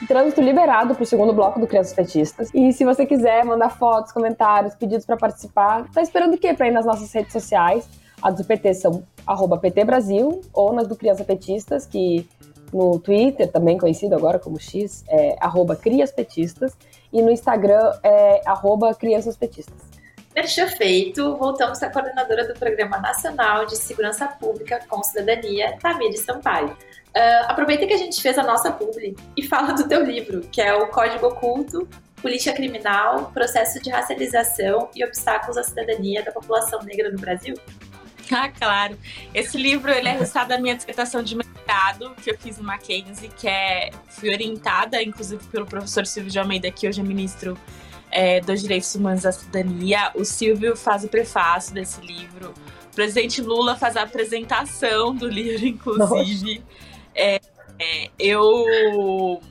trânsito 0.06 0.41
liberado 0.41 0.94
para 0.94 1.04
o 1.04 1.06
segundo 1.06 1.34
bloco 1.34 1.60
do 1.60 1.68
Crianças 1.68 1.94
Petistas. 1.94 2.50
E 2.54 2.72
se 2.72 2.86
você 2.86 3.06
quiser 3.06 3.44
mandar 3.44 3.70
fotos, 3.70 4.12
comentários, 4.12 4.76
pedidos 4.76 5.06
para 5.06 5.18
participar, 5.18 5.86
tá 5.91 6.02
esperando 6.02 6.36
o 6.36 6.38
quê 6.38 6.54
para 6.54 6.68
ir 6.68 6.72
nas 6.72 6.86
nossas 6.86 7.12
redes 7.12 7.34
sociais? 7.34 7.88
As 8.22 8.36
do 8.36 8.44
PT 8.44 8.74
são 8.76 9.04
arroba 9.26 9.58
PT 9.58 9.84
Brasil 9.84 10.41
ou 10.54 10.74
nas 10.74 10.88
do 10.88 10.96
Crianças 10.96 11.26
Petistas, 11.26 11.86
que 11.86 12.28
no 12.73 12.99
Twitter, 12.99 13.51
também 13.51 13.78
conhecido 13.78 14.15
agora 14.15 14.39
como 14.39 14.60
X, 14.60 15.04
é 15.08 15.36
arroba 15.39 15.75
Crias 15.75 16.12
Petistas, 16.12 16.73
e 17.12 17.21
no 17.21 17.32
Instagram 17.32 17.93
é 18.04 18.41
arroba 18.45 18.93
Crianças 18.93 19.38
Petistas. 19.38 19.95
Merchan 20.36 20.67
feito, 20.67 21.38
voltamos 21.38 21.82
à 21.82 21.89
coordenadora 21.89 22.45
do 22.45 22.60
Programa 22.60 22.97
Nacional 22.97 23.65
de 23.65 23.78
Segurança 23.78 24.28
Pública 24.28 24.82
com 24.89 25.01
Cidadania, 25.01 25.78
Tamires 25.82 26.21
Sampaio. 26.21 26.71
Uh, 27.15 27.45
aproveita 27.47 27.88
que 27.88 27.93
a 27.93 27.97
gente 27.97 28.21
fez 28.21 28.38
a 28.38 28.43
nossa 28.43 28.69
publi 28.69 29.15
e 29.38 29.41
fala 29.41 29.71
do 29.71 29.88
teu 29.88 30.04
livro, 30.04 30.41
que 30.41 30.62
é 30.62 30.73
o 30.73 30.88
Código 30.88 31.28
Oculto, 31.28 31.88
Política 32.21 32.51
Criminal, 32.51 33.32
Processo 33.34 33.82
de 33.82 33.89
Racialização 33.89 34.89
e 34.93 35.06
Obstáculos 35.06 35.56
à 35.58 35.63
Cidadania 35.63 36.21
da 36.21 36.34
População 36.34 36.82
Negra 36.84 37.10
no 37.10 37.17
Brasil. 37.17 37.56
Ah, 38.30 38.49
claro. 38.49 38.97
Esse 39.34 39.58
livro 39.58 39.89
ele 39.89 40.10
é 40.10 40.12
resultado 40.12 40.49
da 40.49 40.60
minha 40.60 40.75
dissertação 40.75 41.23
de 41.23 41.38
mestrado 41.65 42.15
que 42.21 42.30
eu 42.30 42.38
fiz 42.38 42.58
no 42.58 42.63
Mackenzie, 42.63 43.30
que 43.30 43.47
é 43.47 43.89
fui 44.10 44.30
orientada, 44.30 45.01
inclusive, 45.01 45.43
pelo 45.47 45.65
professor 45.65 46.06
Silvio 46.06 46.32
de 46.32 46.39
Almeida, 46.39 46.69
que 46.71 46.88
hoje 46.88 47.01
é 47.01 47.04
ministro 47.04 47.58
é, 48.12 48.39
dos 48.39 48.62
Direitos 48.62 48.93
Humanos 48.93 49.23
da 49.23 49.32
Cidadania. 49.32 50.12
O 50.13 50.23
Silvio 50.23 50.75
faz 50.78 51.04
o 51.04 51.08
prefácio 51.08 51.73
desse 51.73 51.99
livro. 52.01 52.54
O 52.91 52.95
presidente 52.95 53.41
Lula 53.41 53.75
faz 53.75 53.97
a 53.97 54.04
apresentação 54.04 55.15
do 55.15 55.28
livro, 55.28 55.65
inclusive. 55.67 56.63
É, 57.13 57.41
é, 57.80 58.10
eu 58.19 59.41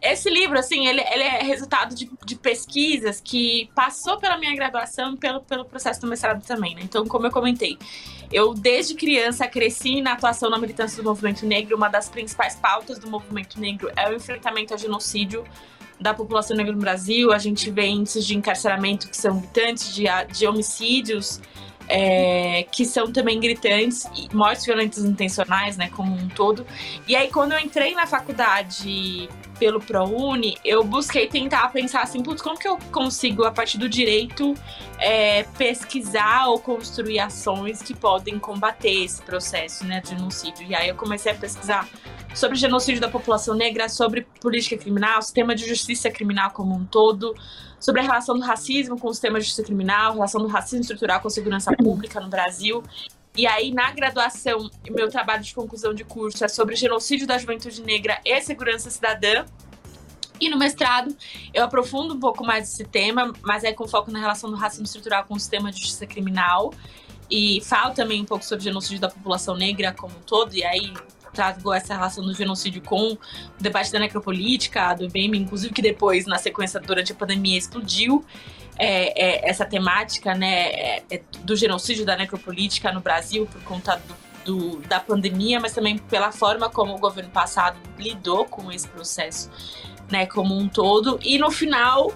esse 0.00 0.30
livro, 0.30 0.58
assim, 0.58 0.86
ele, 0.86 1.00
ele 1.00 1.22
é 1.22 1.42
resultado 1.42 1.94
de, 1.94 2.08
de, 2.24 2.36
pesquisas 2.36 3.20
que 3.20 3.68
passou 3.74 4.18
pela 4.18 4.38
minha 4.38 4.54
graduação 4.54 5.14
e 5.14 5.16
pelo, 5.16 5.40
pelo 5.40 5.64
processo 5.64 6.00
do 6.00 6.06
mestrado 6.06 6.44
também, 6.46 6.74
né? 6.74 6.82
Então, 6.84 7.04
como 7.06 7.26
eu 7.26 7.30
comentei, 7.32 7.76
eu 8.32 8.54
desde 8.54 8.94
criança 8.94 9.48
cresci 9.48 10.00
na 10.00 10.12
atuação 10.12 10.48
na 10.50 10.58
militância 10.58 11.02
do 11.02 11.08
movimento 11.08 11.44
negro. 11.44 11.76
Uma 11.76 11.88
das 11.88 12.08
principais 12.08 12.54
pautas 12.54 12.98
do 12.98 13.08
movimento 13.08 13.58
negro 13.58 13.90
é 13.96 14.08
o 14.08 14.14
enfrentamento 14.14 14.72
ao 14.72 14.78
genocídio 14.78 15.44
da 16.00 16.14
população 16.14 16.56
negra 16.56 16.72
no 16.72 16.80
Brasil. 16.80 17.32
A 17.32 17.38
gente 17.38 17.68
vê 17.70 17.86
índices 17.86 18.24
de 18.24 18.36
encarceramento 18.36 19.08
que 19.08 19.16
são 19.16 19.40
gritantes, 19.40 19.92
de, 19.92 20.04
de 20.32 20.46
homicídios 20.46 21.40
é, 21.88 22.64
que 22.70 22.84
são 22.84 23.10
também 23.10 23.40
gritantes, 23.40 24.08
mortes 24.32 24.64
violentas 24.66 25.04
intencionais, 25.04 25.76
né, 25.76 25.88
como 25.88 26.14
um 26.14 26.28
todo. 26.28 26.66
E 27.06 27.16
aí, 27.16 27.28
quando 27.28 27.52
eu 27.52 27.58
entrei 27.58 27.94
na 27.94 28.06
faculdade 28.06 29.28
pelo 29.58 29.80
ProUni, 29.80 30.56
eu 30.64 30.84
busquei 30.84 31.26
tentar 31.26 31.70
pensar 31.70 32.02
assim, 32.02 32.22
putz, 32.22 32.40
como 32.40 32.58
que 32.58 32.68
eu 32.68 32.78
consigo, 32.92 33.44
a 33.44 33.50
partir 33.50 33.78
do 33.78 33.88
direito, 33.88 34.54
é, 34.98 35.42
pesquisar 35.56 36.46
ou 36.48 36.58
construir 36.58 37.18
ações 37.18 37.82
que 37.82 37.94
podem 37.94 38.38
combater 38.38 39.04
esse 39.04 39.20
processo, 39.22 39.84
né, 39.84 40.00
de 40.00 40.10
genocídio. 40.10 40.66
E 40.66 40.74
aí 40.74 40.88
eu 40.88 40.94
comecei 40.94 41.32
a 41.32 41.34
pesquisar 41.34 41.88
sobre 42.34 42.56
genocídio 42.56 43.00
da 43.00 43.08
população 43.08 43.54
negra, 43.54 43.88
sobre 43.88 44.26
política 44.40 44.76
criminal, 44.76 45.20
sistema 45.22 45.54
de 45.54 45.66
justiça 45.66 46.10
criminal 46.10 46.50
como 46.50 46.74
um 46.74 46.84
todo, 46.84 47.34
sobre 47.80 48.00
a 48.00 48.04
relação 48.04 48.36
do 48.38 48.44
racismo 48.44 48.98
com 48.98 49.08
o 49.08 49.12
sistema 49.12 49.38
de 49.38 49.44
justiça 49.44 49.64
criminal, 49.64 50.14
relação 50.14 50.40
do 50.40 50.48
racismo 50.48 50.80
estrutural 50.80 51.20
com 51.20 51.28
a 51.28 51.30
segurança 51.30 51.72
pública 51.76 52.20
no 52.20 52.28
Brasil. 52.28 52.82
E 53.38 53.46
aí, 53.46 53.70
na 53.70 53.92
graduação, 53.92 54.68
meu 54.90 55.08
trabalho 55.08 55.44
de 55.44 55.54
conclusão 55.54 55.94
de 55.94 56.02
curso 56.02 56.44
é 56.44 56.48
sobre 56.48 56.74
genocídio 56.74 57.24
da 57.24 57.38
juventude 57.38 57.80
negra 57.82 58.20
e 58.24 58.40
segurança 58.40 58.90
cidadã. 58.90 59.46
E 60.40 60.48
no 60.48 60.58
mestrado, 60.58 61.16
eu 61.54 61.62
aprofundo 61.62 62.14
um 62.14 62.18
pouco 62.18 62.44
mais 62.44 62.68
esse 62.68 62.84
tema, 62.84 63.32
mas 63.42 63.62
é 63.62 63.72
com 63.72 63.86
foco 63.86 64.10
na 64.10 64.18
relação 64.18 64.50
do 64.50 64.56
racismo 64.56 64.86
estrutural 64.86 65.22
com 65.22 65.34
o 65.34 65.38
sistema 65.38 65.70
de 65.70 65.78
justiça 65.78 66.04
criminal. 66.04 66.74
E 67.30 67.60
falo 67.62 67.94
também 67.94 68.20
um 68.20 68.24
pouco 68.24 68.44
sobre 68.44 68.64
genocídio 68.64 68.98
da 68.98 69.08
população 69.08 69.54
negra 69.56 69.92
como 69.92 70.16
um 70.16 70.22
todo, 70.22 70.52
e 70.56 70.64
aí 70.64 70.92
trago 71.32 71.72
essa 71.72 71.94
relação 71.94 72.24
do 72.24 72.34
genocídio 72.34 72.82
com 72.82 73.12
o 73.12 73.18
debate 73.58 73.92
da 73.92 73.98
necropolítica, 73.98 74.94
do 74.94 75.08
BEM, 75.08 75.36
inclusive 75.36 75.72
que 75.72 75.82
depois, 75.82 76.26
na 76.26 76.38
sequência, 76.38 76.80
durante 76.80 77.12
a 77.12 77.14
pandemia, 77.14 77.56
explodiu 77.56 78.24
é, 78.78 79.46
é, 79.46 79.50
essa 79.50 79.64
temática 79.64 80.34
né, 80.34 80.68
é, 80.70 81.02
é 81.10 81.22
do 81.42 81.56
genocídio 81.56 82.06
da 82.06 82.16
necropolítica 82.16 82.92
no 82.92 83.00
Brasil 83.00 83.46
por 83.46 83.62
conta 83.62 84.00
do, 84.44 84.76
do, 84.78 84.80
da 84.88 85.00
pandemia, 85.00 85.58
mas 85.60 85.72
também 85.72 85.98
pela 85.98 86.30
forma 86.32 86.70
como 86.70 86.94
o 86.94 86.98
governo 86.98 87.30
passado 87.30 87.78
lidou 87.98 88.44
com 88.44 88.70
esse 88.70 88.88
processo 88.88 89.50
né, 90.10 90.26
como 90.26 90.56
um 90.56 90.68
todo. 90.68 91.18
E 91.22 91.38
no 91.38 91.50
final 91.50 92.12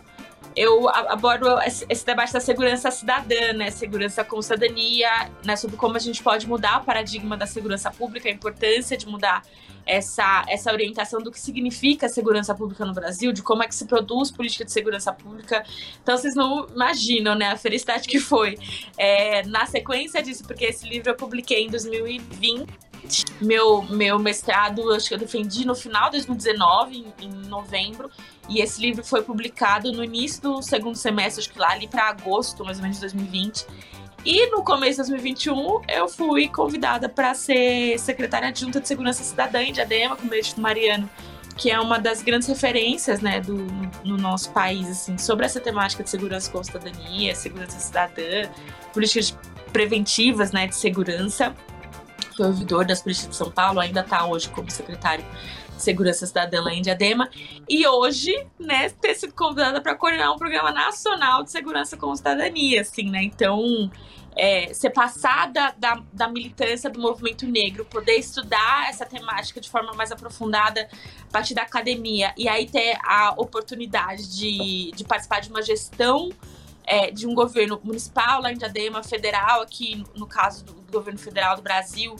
eu 0.55 0.89
abordo 0.89 1.47
esse 1.63 2.05
debate 2.05 2.33
da 2.33 2.41
segurança 2.41 2.91
cidadã, 2.91 3.53
né? 3.55 3.71
Segurança 3.71 4.25
com 4.25 4.41
cidadania, 4.43 5.31
né? 5.45 5.57
Sobre 5.57 5.77
como 5.77 5.97
a 5.97 5.99
gente 5.99 6.23
pode 6.23 6.47
mudar 6.47 6.83
o 6.83 6.85
paradigma 6.85 7.37
da 7.37 7.47
segurança 7.47 7.91
pública, 7.91 8.29
a 8.29 8.33
importância 8.33 8.97
de 8.97 9.07
mudar 9.07 9.43
essa, 9.87 10.45
essa 10.49 10.73
orientação 10.73 11.21
do 11.21 11.31
que 11.31 11.41
significa 11.41 12.09
segurança 12.09 12.55
pública 12.55 12.85
no 12.85 12.93
Brasil, 12.93 13.33
de 13.33 13.43
como 13.43 13.63
é 13.63 13.67
que 13.67 13.75
se 13.75 13.87
produz 13.87 14.31
política 14.31 14.65
de 14.65 14.73
segurança 14.73 15.13
pública. 15.13 15.65
Então, 16.03 16.17
vocês 16.17 16.35
não 16.35 16.67
imaginam, 16.69 17.35
né? 17.35 17.49
A 17.49 17.57
felicidade 17.57 18.07
que 18.09 18.19
foi 18.21 18.59
é, 18.97 19.45
na 19.47 19.67
sequência 19.67 20.23
disso, 20.23 20.45
porque 20.45 20.67
esse 20.67 20.89
livro 20.89 21.11
eu 21.11 21.17
publiquei 21.17 21.65
em 21.65 21.71
2020 21.71 22.92
meu, 23.41 23.83
meu 23.83 24.19
mestrado, 24.19 24.91
acho 24.93 25.09
que 25.09 25.15
eu 25.15 25.19
defendi 25.19 25.67
no 25.67 25.75
final 25.75 26.05
de 26.07 26.19
2019, 26.19 26.97
em, 26.97 27.25
em 27.27 27.31
novembro, 27.49 28.11
e 28.49 28.61
esse 28.61 28.81
livro 28.81 29.05
foi 29.05 29.23
publicado 29.23 29.93
no 29.93 30.05
início 30.05 30.43
do 30.43 30.63
segundo 30.63 30.97
semestre, 30.97 31.43
acho 31.43 31.53
que 31.53 31.59
lá 31.59 31.71
ali 31.71 31.89
para 31.89 32.09
agosto, 32.09 32.65
mais 32.65 32.79
ou 32.79 32.83
menos 32.83 32.99
de 32.99 33.03
2020. 33.03 33.67
E 34.25 34.51
no 34.51 34.63
começo 34.63 35.03
de 35.03 35.11
2021, 35.11 35.83
eu 35.89 36.09
fui 36.09 36.49
convidada 36.49 37.09
para 37.09 37.35
ser 37.35 37.99
secretária 37.99 38.49
adjunta 38.49 38.81
de 38.81 38.87
Segurança 38.87 39.25
Cidadã 39.25 39.61
em 39.63 39.73
Diadema, 39.73 40.15
com 40.15 40.27
o 40.27 40.31
Benedito 40.31 40.61
Mariano, 40.61 41.11
que 41.57 41.71
é 41.71 41.81
uma 41.81 41.99
das 41.99 42.23
grandes 42.23 42.47
referências 42.47 43.21
né, 43.21 43.41
do, 43.41 43.67
no 44.05 44.17
nosso 44.17 44.51
país 44.53 44.89
assim, 44.89 45.19
sobre 45.19 45.45
essa 45.45 45.61
temática 45.61 46.05
de 46.05 46.11
segurança 46.11 46.51
com 46.51 46.63
cidadania, 46.63 47.35
segurança 47.35 47.79
cidadã, 47.79 48.49
políticas 48.93 49.37
preventivas 49.73 50.53
né, 50.53 50.67
de 50.67 50.77
segurança 50.77 51.55
ouvidor 52.41 52.85
das 52.85 53.03
políticas 53.03 53.31
de 53.31 53.37
São 53.37 53.51
Paulo, 53.51 53.81
ainda 53.81 54.01
está 54.01 54.25
hoje 54.25 54.49
como 54.49 54.71
secretário 54.71 55.25
de 55.77 55.83
Segurança 55.83 56.27
Cidadã 56.27 56.63
lá 56.63 56.73
em 56.73 56.83
Diadema. 56.83 57.29
E 57.69 57.87
hoje, 57.87 58.33
né, 58.59 58.89
ter 58.91 59.15
sido 59.15 59.35
convidada 59.35 59.81
para 59.81 59.95
coordenar 59.95 60.33
um 60.33 60.39
programa 60.39 60.71
nacional 60.71 61.43
de 61.43 61.51
segurança 61.51 61.97
com 61.97 62.15
cidadania, 62.15 62.81
assim, 62.81 63.11
né? 63.11 63.23
Então, 63.23 63.91
é, 64.37 64.73
ser 64.73 64.91
passada 64.91 65.75
da, 65.79 66.03
da 66.13 66.29
militância 66.29 66.89
do 66.89 67.01
movimento 67.01 67.47
negro, 67.47 67.85
poder 67.85 68.17
estudar 68.17 68.89
essa 68.89 69.05
temática 69.05 69.61
de 69.61 69.69
forma 69.69 69.93
mais 69.93 70.11
aprofundada 70.11 70.89
a 71.29 71.33
partir 71.33 71.55
da 71.55 71.63
academia 71.63 72.33
e 72.37 72.49
aí 72.49 72.67
ter 72.67 72.97
a 73.05 73.35
oportunidade 73.37 74.31
de, 74.37 74.91
de 74.95 75.05
participar 75.05 75.41
de 75.41 75.51
uma 75.51 75.63
gestão 75.63 76.31
é, 76.85 77.11
de 77.11 77.27
um 77.27 77.35
governo 77.35 77.81
municipal 77.83 78.41
lá 78.41 78.53
em 78.53 78.57
Diadema, 78.57 79.03
federal 79.03 79.63
aqui, 79.63 80.05
no 80.17 80.27
caso 80.27 80.65
do, 80.65 80.83
governo 80.93 81.19
federal 81.19 81.57
do 81.57 81.63
Brasil, 81.63 82.17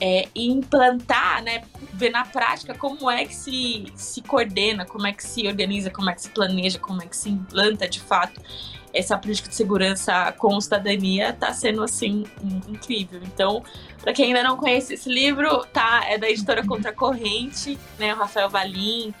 é, 0.00 0.28
e 0.34 0.50
implantar, 0.50 1.42
né, 1.42 1.62
ver 1.92 2.10
na 2.10 2.24
prática 2.24 2.74
como 2.74 3.10
é 3.10 3.26
que 3.26 3.34
se, 3.34 3.84
se 3.94 4.22
coordena, 4.22 4.86
como 4.86 5.06
é 5.06 5.12
que 5.12 5.22
se 5.22 5.46
organiza, 5.46 5.90
como 5.90 6.08
é 6.08 6.14
que 6.14 6.22
se 6.22 6.30
planeja, 6.30 6.78
como 6.78 7.02
é 7.02 7.06
que 7.06 7.16
se 7.16 7.28
implanta 7.28 7.86
de 7.86 8.00
fato 8.00 8.40
essa 8.94 9.18
política 9.18 9.48
de 9.48 9.56
segurança 9.56 10.32
com 10.38 10.58
cidadania 10.60 11.30
está 11.30 11.52
sendo 11.52 11.82
assim 11.82 12.24
incrível. 12.68 13.20
Então, 13.24 13.62
para 14.00 14.12
quem 14.12 14.26
ainda 14.26 14.42
não 14.42 14.56
conhece 14.56 14.94
esse 14.94 15.08
livro, 15.08 15.64
tá 15.72 16.04
é 16.06 16.16
da 16.16 16.30
editora 16.30 16.64
Contra 16.64 16.92
Corrente, 16.92 17.76
né, 17.98 18.14
o 18.14 18.16
Rafael 18.16 18.48
Valim, 18.48 19.12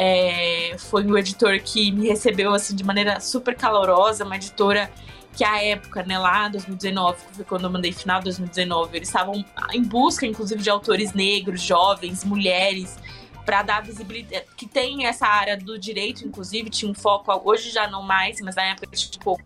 é, 0.00 0.76
foi 0.78 1.04
o 1.04 1.18
editor 1.18 1.60
que 1.60 1.90
me 1.90 2.06
recebeu 2.06 2.54
assim 2.54 2.76
de 2.76 2.84
maneira 2.84 3.18
super 3.18 3.56
calorosa, 3.56 4.24
uma 4.24 4.36
editora 4.36 4.88
que 5.36 5.42
a 5.44 5.62
época, 5.62 6.04
né, 6.04 6.16
lá 6.18 6.48
2019, 6.48 7.16
que 7.16 7.36
foi 7.36 7.44
quando 7.44 7.64
eu 7.64 7.70
mandei 7.70 7.92
final 7.92 8.22
2019, 8.22 8.96
eles 8.96 9.08
estavam 9.08 9.44
em 9.72 9.82
busca, 9.82 10.24
inclusive, 10.24 10.62
de 10.62 10.70
autores 10.70 11.12
negros, 11.12 11.60
jovens, 11.60 12.24
mulheres, 12.24 12.96
para 13.44 13.62
dar 13.62 13.82
visibilidade, 13.82 14.44
que 14.56 14.66
tem 14.66 15.06
essa 15.06 15.26
área 15.26 15.56
do 15.56 15.76
direito, 15.78 16.24
inclusive, 16.24 16.70
tinha 16.70 16.90
um 16.90 16.94
foco, 16.94 17.32
hoje 17.44 17.70
já 17.70 17.88
não 17.88 18.02
mais, 18.02 18.40
mas 18.40 18.54
na 18.54 18.64
época 18.64 18.88
tinha 18.94 19.10
um 19.16 19.24
pouco 19.24 19.42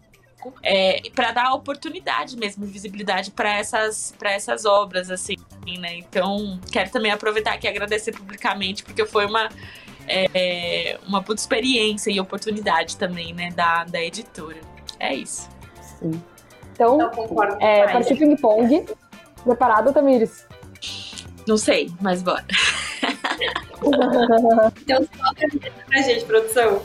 é, 0.62 1.02
para 1.14 1.30
dar 1.32 1.54
oportunidade 1.54 2.36
mesmo, 2.36 2.66
visibilidade 2.66 3.30
para 3.30 3.54
essas, 3.54 4.14
essas 4.22 4.64
obras, 4.64 5.10
assim, 5.10 5.36
né? 5.78 5.96
Então, 5.96 6.58
quero 6.70 6.90
também 6.90 7.10
aproveitar 7.10 7.52
aqui 7.54 7.66
e 7.66 7.70
agradecer 7.70 8.12
publicamente, 8.12 8.82
porque 8.82 9.06
foi 9.06 9.24
uma 9.26 9.48
é, 10.08 10.98
uma 11.06 11.22
puta 11.22 11.40
experiência 11.40 12.10
e 12.10 12.20
oportunidade 12.20 12.96
também, 12.96 13.32
né, 13.32 13.50
da, 13.50 13.84
da 13.84 14.00
editora. 14.00 14.60
É 14.98 15.14
isso. 15.14 15.48
Sim. 15.98 16.22
Então, 16.72 17.10
é, 17.60 17.86
partiu 17.88 18.16
ping-pong. 18.16 18.86
Preparado, 19.44 19.92
Tamires? 19.92 20.46
Não 21.46 21.56
sei, 21.56 21.90
mas 22.00 22.22
bora. 22.22 22.44
então, 24.80 25.02
só 25.02 25.34
pra 25.86 26.02
gente, 26.02 26.24
produção. 26.24 26.82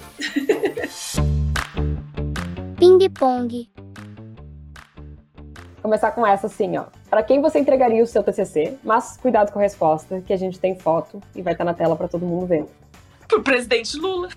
Ping-pong. 2.77 3.69
Começar 5.81 6.11
com 6.11 6.25
essa 6.25 6.47
assim, 6.47 6.77
ó. 6.77 6.85
Para 7.09 7.23
quem 7.23 7.41
você 7.41 7.59
entregaria 7.59 8.03
o 8.03 8.07
seu 8.07 8.21
TCC? 8.21 8.77
Mas 8.83 9.15
cuidado 9.17 9.51
com 9.51 9.59
a 9.59 9.61
resposta, 9.61 10.21
que 10.21 10.33
a 10.33 10.37
gente 10.37 10.59
tem 10.59 10.75
foto 10.75 11.21
e 11.35 11.41
vai 11.41 11.53
estar 11.53 11.63
na 11.63 11.73
tela 11.73 11.95
para 11.95 12.07
todo 12.07 12.25
mundo 12.25 12.45
ver 12.45 12.65
pro 13.27 13.43
presidente 13.43 13.97
Lula. 13.97 14.29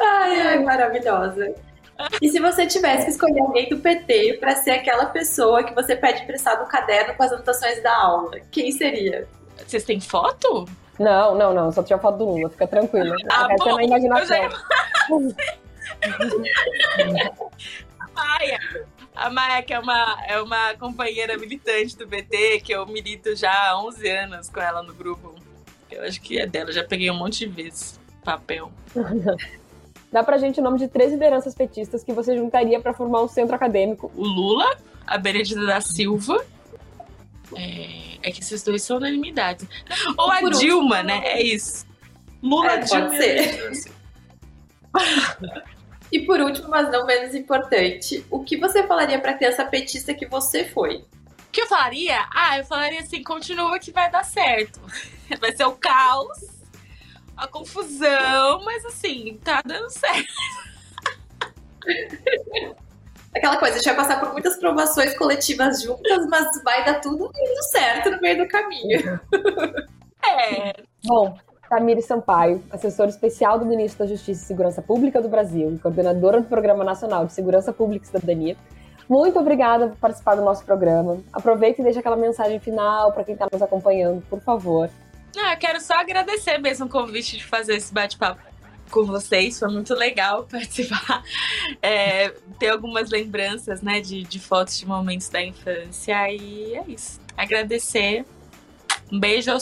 ai, 0.00 0.40
ai, 0.40 0.58
maravilhosa. 0.64 1.54
E 2.20 2.28
se 2.28 2.38
você 2.40 2.66
tivesse 2.66 3.06
que 3.06 3.10
escolher 3.12 3.40
alguém 3.40 3.68
do 3.68 3.78
PT 3.78 4.38
para 4.38 4.54
ser 4.56 4.72
aquela 4.72 5.06
pessoa 5.06 5.64
que 5.64 5.74
você 5.74 5.96
pede 5.96 6.22
emprestado 6.22 6.60
no 6.60 6.68
caderno 6.68 7.14
com 7.14 7.22
as 7.22 7.32
anotações 7.32 7.82
da 7.82 7.96
aula, 7.96 8.38
quem 8.50 8.70
seria? 8.70 9.26
Vocês 9.66 9.84
têm 9.84 9.98
foto? 10.00 10.66
Não, 10.98 11.34
não, 11.34 11.54
não. 11.54 11.72
Só 11.72 11.82
tinha 11.82 11.98
foto 11.98 12.18
do 12.18 12.24
Lula. 12.24 12.50
Fica 12.50 12.66
tranquila. 12.66 13.16
Ah, 13.30 13.48
Essa 13.50 13.64
bom, 13.64 13.80
é 13.80 13.86
na 13.86 13.98
imaginação. 13.98 14.48
Maia. 18.14 18.86
A 19.16 19.30
Maia, 19.30 19.62
que 19.62 19.72
é 19.72 19.78
uma, 19.78 20.18
é 20.26 20.40
uma 20.40 20.74
companheira 20.74 21.36
militante 21.38 21.96
do 21.96 22.06
BT, 22.06 22.60
que 22.60 22.72
eu 22.72 22.86
milito 22.86 23.34
já 23.34 23.70
há 23.70 23.82
11 23.82 24.08
anos 24.08 24.50
com 24.50 24.60
ela 24.60 24.82
no 24.82 24.92
grupo. 24.94 25.34
Eu 25.90 26.02
acho 26.04 26.20
que 26.20 26.38
é 26.38 26.46
dela, 26.46 26.70
já 26.70 26.84
peguei 26.84 27.10
um 27.10 27.14
monte 27.16 27.38
de 27.38 27.46
vezes 27.46 27.98
papel. 28.22 28.70
Dá 30.12 30.22
pra 30.22 30.38
gente 30.38 30.60
o 30.60 30.62
nome 30.62 30.78
de 30.78 30.88
três 30.88 31.12
lideranças 31.12 31.54
petistas 31.54 32.04
que 32.04 32.12
você 32.12 32.36
juntaria 32.36 32.78
para 32.80 32.92
formar 32.94 33.22
um 33.22 33.28
centro 33.28 33.54
acadêmico. 33.54 34.10
O 34.14 34.24
Lula, 34.24 34.76
a 35.06 35.18
Benedita 35.18 35.64
da 35.64 35.80
Silva 35.80 36.44
É, 37.54 38.18
é 38.22 38.30
que 38.30 38.40
esses 38.40 38.62
dois 38.62 38.82
são 38.82 38.98
unanimidade. 38.98 39.68
Ou 40.16 40.30
a 40.30 40.40
Dilma, 40.50 41.02
né? 41.02 41.20
É 41.24 41.42
isso. 41.42 41.86
Lula, 42.42 42.72
É, 42.72 42.78
Dilma. 42.78 43.06
pode 43.06 43.16
ser. 43.16 43.94
E 46.16 46.24
por 46.24 46.40
último, 46.40 46.70
mas 46.70 46.90
não 46.90 47.04
menos 47.04 47.34
importante, 47.34 48.24
o 48.30 48.42
que 48.42 48.56
você 48.56 48.82
falaria 48.86 49.20
pra 49.20 49.34
criança 49.34 49.66
petista 49.66 50.14
que 50.14 50.24
você 50.24 50.64
foi? 50.64 50.96
O 50.96 51.50
que 51.52 51.60
eu 51.60 51.66
falaria? 51.66 52.26
Ah, 52.34 52.56
eu 52.56 52.64
falaria 52.64 53.00
assim: 53.00 53.22
continua 53.22 53.78
que 53.78 53.90
vai 53.92 54.10
dar 54.10 54.24
certo. 54.24 54.80
Vai 55.38 55.54
ser 55.54 55.64
o 55.64 55.72
caos, 55.72 56.38
a 57.36 57.48
confusão, 57.48 58.64
mas 58.64 58.82
assim, 58.86 59.38
tá 59.44 59.60
dando 59.62 59.90
certo. 59.90 60.32
Aquela 63.34 63.58
coisa, 63.58 63.74
a 63.74 63.78
gente 63.78 63.86
vai 63.86 63.96
passar 63.96 64.20
por 64.20 64.32
muitas 64.32 64.56
provações 64.56 65.18
coletivas 65.18 65.82
juntas, 65.82 66.26
mas 66.28 66.62
vai 66.62 66.84
dar 66.84 67.00
tudo 67.00 67.30
indo 67.36 67.62
certo 67.64 68.10
no 68.10 68.20
meio 68.20 68.38
do 68.38 68.48
caminho. 68.48 69.20
É, 70.24 70.72
Bom, 71.04 71.38
Tamiri 71.68 72.02
Sampaio, 72.02 72.62
assessora 72.70 73.10
especial 73.10 73.58
do 73.58 73.66
Ministro 73.66 74.04
da 74.04 74.06
Justiça 74.06 74.44
e 74.44 74.46
Segurança 74.46 74.80
Pública 74.80 75.20
do 75.20 75.28
Brasil 75.28 75.74
e 75.74 75.78
coordenadora 75.78 76.40
do 76.40 76.46
Programa 76.46 76.84
Nacional 76.84 77.26
de 77.26 77.32
Segurança 77.32 77.72
Pública 77.72 78.04
e 78.04 78.08
Cidadania, 78.08 78.56
muito 79.08 79.38
obrigada 79.38 79.88
por 79.88 79.96
participar 79.98 80.34
do 80.34 80.42
nosso 80.42 80.64
programa. 80.64 81.22
Aproveita 81.32 81.80
e 81.80 81.84
deixa 81.84 82.00
aquela 82.00 82.16
mensagem 82.16 82.58
final 82.58 83.12
para 83.12 83.22
quem 83.22 83.34
está 83.34 83.46
nos 83.50 83.62
acompanhando, 83.62 84.20
por 84.28 84.40
favor. 84.40 84.90
Ah, 85.38 85.52
eu 85.52 85.58
quero 85.58 85.80
só 85.80 85.94
agradecer 85.94 86.58
mesmo 86.58 86.86
o 86.86 86.88
convite 86.88 87.36
de 87.36 87.44
fazer 87.44 87.76
esse 87.76 87.92
bate-papo 87.94 88.40
com 88.90 89.04
vocês. 89.04 89.58
Foi 89.58 89.68
muito 89.68 89.94
legal 89.94 90.44
participar. 90.50 91.22
É, 91.80 92.30
ter 92.58 92.70
algumas 92.70 93.10
lembranças, 93.10 93.80
né, 93.80 94.00
de, 94.00 94.24
de 94.24 94.40
fotos 94.40 94.76
de 94.78 94.86
momentos 94.86 95.28
da 95.28 95.42
infância. 95.42 96.32
E 96.32 96.74
é 96.74 96.84
isso. 96.88 97.20
Agradecer. 97.36 98.24
Um 99.12 99.20
beijo 99.20 99.52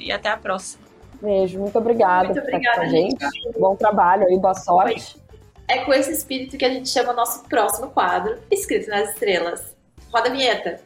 e 0.00 0.10
até 0.10 0.28
a 0.28 0.36
próxima. 0.36 0.87
Beijo, 1.20 1.58
muito 1.58 1.76
obrigada 1.76 2.28
Muito 2.28 2.40
por 2.40 2.54
estar 2.54 2.56
obrigada, 2.56 2.76
com 2.76 2.82
a 2.82 2.88
gente. 2.88 3.58
Bom 3.58 3.76
trabalho 3.76 4.26
aí, 4.26 4.38
boa 4.38 4.54
sorte. 4.54 5.20
É 5.66 5.84
com 5.84 5.92
esse 5.92 6.12
espírito 6.12 6.56
que 6.56 6.64
a 6.64 6.70
gente 6.70 6.88
chama 6.88 7.12
o 7.12 7.16
nosso 7.16 7.42
próximo 7.44 7.88
quadro, 7.88 8.38
Escrito 8.50 8.88
nas 8.88 9.10
Estrelas. 9.10 9.76
Roda 10.12 10.28
a 10.28 10.32
vinheta. 10.32 10.80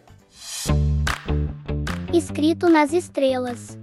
Escrito 2.12 2.68
nas 2.68 2.92
estrelas. 2.92 3.79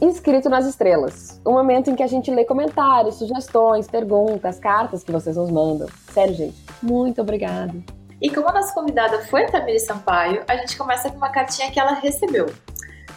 Inscrito 0.00 0.48
nas 0.48 0.66
estrelas. 0.66 1.40
Um 1.44 1.52
momento 1.52 1.90
em 1.90 1.96
que 1.96 2.02
a 2.02 2.06
gente 2.06 2.30
lê 2.30 2.44
comentários, 2.44 3.16
sugestões, 3.16 3.88
perguntas, 3.88 4.58
cartas 4.58 5.02
que 5.02 5.10
vocês 5.10 5.36
nos 5.36 5.50
mandam. 5.50 5.88
Sério, 6.12 6.34
gente, 6.34 6.56
muito 6.82 7.20
obrigada. 7.20 7.74
E 8.20 8.30
como 8.30 8.48
a 8.48 8.52
nossa 8.52 8.72
convidada 8.72 9.22
foi 9.22 9.44
a 9.44 9.50
Tamiri 9.50 9.80
Sampaio, 9.80 10.42
a 10.46 10.56
gente 10.56 10.76
começa 10.76 11.10
com 11.10 11.16
uma 11.16 11.30
cartinha 11.30 11.70
que 11.70 11.80
ela 11.80 11.94
recebeu. 11.94 12.46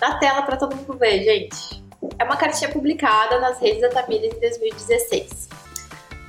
Na 0.02 0.18
tela 0.18 0.44
para 0.44 0.58
todo 0.58 0.76
mundo 0.76 0.98
ver, 0.98 1.24
gente. 1.24 1.84
É 2.18 2.24
uma 2.24 2.38
cartinha 2.38 2.72
publicada 2.72 3.40
nas 3.40 3.60
redes 3.60 3.82
da 3.82 3.90
Tamiri 3.90 4.28
em 4.28 4.40
2016. 4.40 5.50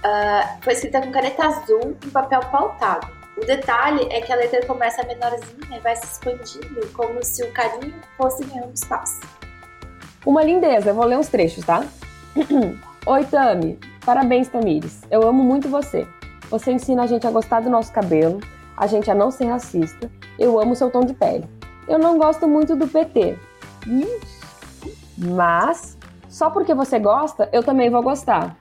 Ah, 0.02 0.56
foi 0.62 0.72
escrita 0.72 1.00
com 1.00 1.12
caneta 1.12 1.46
azul 1.46 1.96
em 2.04 2.10
papel 2.10 2.40
pautado. 2.50 3.06
O 3.36 3.44
detalhe 3.44 4.06
é 4.10 4.20
que 4.20 4.32
a 4.32 4.36
letra 4.36 4.64
começa 4.66 5.02
menorzinha 5.04 5.76
e 5.76 5.80
vai 5.80 5.94
se 5.96 6.04
expandindo, 6.04 6.86
como 6.92 7.22
se 7.22 7.42
o 7.42 7.52
carinho 7.52 7.94
fosse 8.16 8.44
ganhando 8.44 8.74
espaço. 8.74 9.20
Uma 10.26 10.42
lindeza, 10.42 10.90
eu 10.90 10.94
vou 10.94 11.04
ler 11.04 11.16
uns 11.16 11.28
trechos, 11.28 11.64
tá? 11.64 11.84
Oi, 13.06 13.24
Tami. 13.24 13.78
Parabéns, 14.04 14.48
Tamires. 14.48 15.00
Eu 15.10 15.26
amo 15.26 15.42
muito 15.42 15.68
você. 15.68 16.06
Você 16.50 16.72
ensina 16.72 17.04
a 17.04 17.06
gente 17.06 17.26
a 17.26 17.30
gostar 17.30 17.60
do 17.60 17.70
nosso 17.70 17.92
cabelo, 17.92 18.40
a 18.76 18.86
gente 18.86 19.10
a 19.10 19.14
não 19.14 19.30
ser 19.30 19.46
racista. 19.46 20.10
Eu 20.38 20.60
amo 20.60 20.74
seu 20.74 20.90
tom 20.90 21.00
de 21.00 21.14
pele. 21.14 21.48
Eu 21.88 21.98
não 21.98 22.18
gosto 22.18 22.46
muito 22.46 22.76
do 22.76 22.88
PT. 22.88 23.38
Mas, 25.16 25.96
só 26.28 26.50
porque 26.50 26.74
você 26.74 26.98
gosta, 26.98 27.48
eu 27.52 27.62
também 27.62 27.90
vou 27.90 28.02
gostar. 28.02 28.56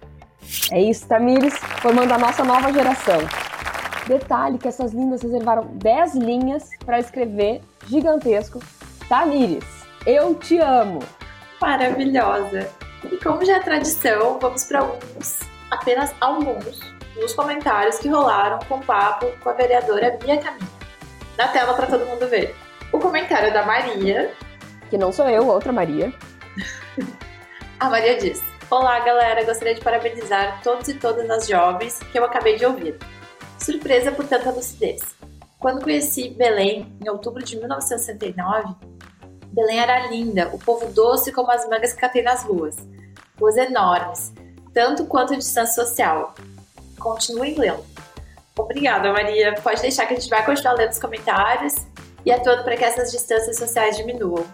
É 0.72 0.82
isso, 0.82 1.08
Tamires, 1.08 1.58
formando 1.82 2.12
a 2.14 2.18
nossa 2.18 2.44
nova 2.44 2.72
geração. 2.72 3.20
Detalhe 4.08 4.58
que 4.58 4.68
essas 4.68 4.92
lindas 4.92 5.22
reservaram 5.22 5.66
10 5.74 6.16
linhas 6.16 6.70
para 6.84 7.00
escrever 7.00 7.62
gigantesco. 7.88 8.60
Tamires, 9.08 9.66
eu 10.06 10.34
te 10.36 10.58
amo. 10.58 11.00
Maravilhosa! 11.62 12.70
E 13.12 13.18
como 13.18 13.46
já 13.46 13.58
é 13.58 13.60
tradição, 13.60 14.40
vamos 14.40 14.64
para 14.66 14.80
alguns, 14.80 15.40
apenas 15.72 16.14
alguns, 16.20 16.80
dos 17.16 17.34
comentários 17.34 17.98
que 18.00 18.08
rolaram 18.08 18.60
com 18.68 18.76
o 18.76 18.86
papo 18.86 19.28
com 19.42 19.50
a 19.50 19.54
vereadora 19.54 20.18
Bia 20.22 20.38
Caminha. 20.38 20.68
Na 21.38 21.48
tela 21.48 21.74
para 21.74 21.88
todo 21.88 22.06
mundo 22.06 22.28
ver. 22.28 22.56
O 22.92 23.00
comentário 23.00 23.54
da 23.54 23.66
Maria. 23.66 24.34
Que 24.90 24.98
não 24.98 25.12
sou 25.12 25.30
eu, 25.30 25.48
outra 25.48 25.72
Maria. 25.72 26.14
A 27.80 27.90
Maria 27.90 28.18
diz: 28.18 28.42
Olá, 28.70 29.00
galera, 29.00 29.44
gostaria 29.46 29.76
de 29.76 29.82
parabenizar 29.82 30.62
todos 30.64 30.88
e 30.88 30.96
todas 30.96 31.30
as 31.30 31.48
jovens 31.48 32.00
que 32.12 32.20
eu 32.20 32.26
acabei 32.26 32.56
de 32.56 32.66
ouvir. 32.66 32.98
Surpresa 33.58 34.12
por 34.12 34.28
tanta 34.28 34.52
lucidez. 34.52 35.02
Quando 35.60 35.84
conheci 35.84 36.30
Belém, 36.30 36.96
em 37.04 37.10
outubro 37.10 37.44
de 37.44 37.58
1969, 37.58 38.76
Belém 39.48 39.80
era 39.80 40.08
linda, 40.08 40.50
o 40.54 40.60
povo 40.60 40.86
doce 40.88 41.32
como 41.32 41.52
as 41.52 41.68
mangas 41.68 41.94
que 41.94 42.00
catei 42.00 42.22
nas 42.22 42.44
ruas. 42.44 42.76
Ruas 43.40 43.58
enormes, 43.58 44.34
tanto 44.74 45.06
quanto 45.06 45.34
a 45.34 45.38
distância 45.38 45.84
social. 45.86 46.34
Continuem 47.00 47.56
lendo. 47.56 47.84
Obrigada, 48.58 49.12
Maria. 49.12 49.56
Pode 49.62 49.82
deixar 49.82 50.06
que 50.06 50.14
a 50.14 50.20
gente 50.20 50.30
vai 50.30 50.46
continuar 50.46 50.74
lendo 50.74 50.92
os 50.92 51.00
comentários 51.00 51.74
e 52.26 52.32
atuando 52.32 52.64
para 52.64 52.76
que 52.76 52.84
essas 52.84 53.12
distâncias 53.12 53.58
sociais 53.58 53.98
diminuam. 53.98 54.46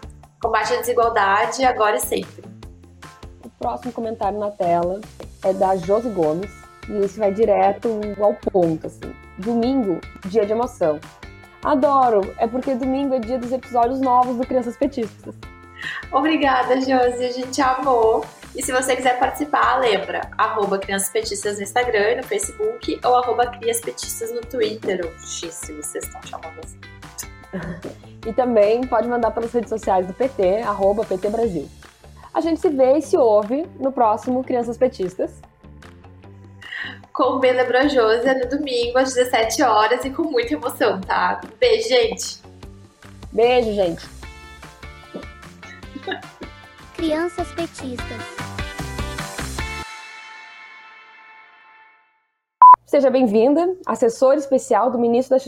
Combate 0.46 0.74
a 0.76 0.80
desigualdade 0.80 1.66
agora 1.66 1.96
e 1.96 2.00
sempre. 2.00 2.44
O 3.44 3.50
próximo 3.58 3.92
comentário 3.92 4.38
na 4.38 4.52
tela 4.52 5.02
é 5.44 5.52
da 5.52 5.76
Josi 5.76 6.08
Gomes. 6.10 6.52
E 6.88 6.98
esse 6.98 7.18
vai 7.18 7.34
direto 7.34 7.90
ao 8.22 8.36
ponto, 8.36 8.86
assim. 8.86 9.12
Domingo, 9.40 10.00
dia 10.26 10.46
de 10.46 10.52
emoção. 10.52 11.00
Adoro! 11.64 12.32
É 12.38 12.46
porque 12.46 12.76
domingo 12.76 13.16
é 13.16 13.20
dia 13.20 13.40
dos 13.40 13.52
episódios 13.52 14.00
novos 14.00 14.38
do 14.38 14.46
Crianças 14.46 14.78
Petistas. 14.78 15.34
Obrigada, 16.12 16.80
Josi. 16.80 17.26
A 17.26 17.32
gente 17.32 17.60
amou. 17.60 18.24
E 18.56 18.62
se 18.62 18.72
você 18.72 18.96
quiser 18.96 19.18
participar, 19.18 19.80
lembra, 19.80 20.30
arroba 20.38 20.78
Crianças 20.78 21.10
Petistas 21.10 21.58
no 21.58 21.64
Instagram 21.64 22.12
e 22.12 22.16
no 22.18 22.24
Facebook, 22.24 23.00
ou 23.04 23.16
arroba 23.16 23.48
Crias 23.48 23.82
Petistas 23.82 24.32
no 24.32 24.42
Twitter, 24.42 25.02
ou 25.04 25.12
X, 25.26 25.56
se 25.56 25.74
vocês 25.74 26.04
estão 26.04 26.22
chamando 26.22 26.60
assim. 26.64 26.95
E 28.26 28.34
também 28.34 28.86
pode 28.88 29.08
mandar 29.08 29.32
pelas 29.32 29.52
redes 29.52 29.70
sociais 29.70 30.08
do 30.08 30.14
PT, 30.14 30.62
arroba 30.62 31.06
PT 31.06 31.30
Brasil. 31.30 31.70
A 32.34 32.42
gente 32.42 32.60
se 32.60 32.70
vê 32.70 32.98
e 32.98 33.02
se 33.02 33.16
ouve 33.16 33.66
no 33.80 33.92
próximo 33.92 34.44
Crianças 34.44 34.78
Petistas. 34.78 35.32
Com 37.14 37.40
Bela 37.40 37.64
Brojosa 37.64 38.34
no 38.34 38.50
domingo, 38.50 38.98
às 38.98 39.14
17 39.14 39.64
horas, 39.64 40.04
e 40.04 40.10
com 40.10 40.24
muita 40.24 40.54
emoção, 40.54 41.00
tá? 41.00 41.40
Beijo, 41.60 41.88
gente! 41.88 42.42
Beijo, 43.32 43.74
gente! 43.74 44.06
Crianças 46.96 47.48
petistas. 47.54 48.46
Seja 52.86 53.10
bem-vinda, 53.10 53.76
assessora 53.86 54.38
especial 54.38 54.90
do 54.90 54.98
ministro 54.98 55.38
da 55.38 55.44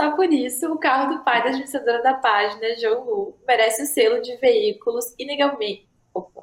Só 0.00 0.12
por 0.12 0.32
isso, 0.32 0.72
o 0.72 0.78
carro 0.78 1.14
do 1.14 1.22
pai 1.22 1.42
da 1.42 1.50
administradora 1.50 2.02
da 2.02 2.14
página, 2.14 2.74
João 2.78 3.04
Lu, 3.04 3.38
merece 3.46 3.82
o 3.82 3.86
selo 3.86 4.22
de 4.22 4.34
veículos 4.38 5.14
inegavelmente. 5.18 5.86
Opa. 6.14 6.42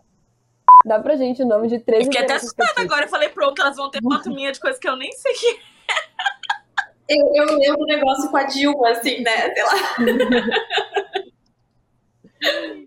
Dá 0.85 0.99
pra 0.99 1.15
gente 1.15 1.41
o 1.41 1.45
nome 1.45 1.67
de 1.67 1.79
três 1.79 2.05
Eu 2.05 2.11
fiquei 2.11 2.23
até 2.23 2.35
assustada 2.35 2.79
agora. 2.79 3.05
Eu 3.05 3.09
falei, 3.09 3.29
pronto, 3.29 3.59
elas 3.59 3.75
vão 3.75 3.89
ter 3.89 3.99
foto 3.99 4.29
minha 4.29 4.51
de 4.51 4.59
coisa 4.59 4.79
que 4.79 4.87
eu 4.87 4.95
nem 4.95 5.11
sei 5.11 5.33
que 5.33 5.59
Eu, 7.09 7.31
eu 7.33 7.57
lembro 7.57 7.81
o 7.81 7.87
negócio 7.87 8.29
com 8.29 8.37
a 8.37 8.43
Dilma, 8.43 8.91
assim, 8.91 9.21
né? 9.21 9.51
Sei 9.55 9.63
lá. 9.63 9.73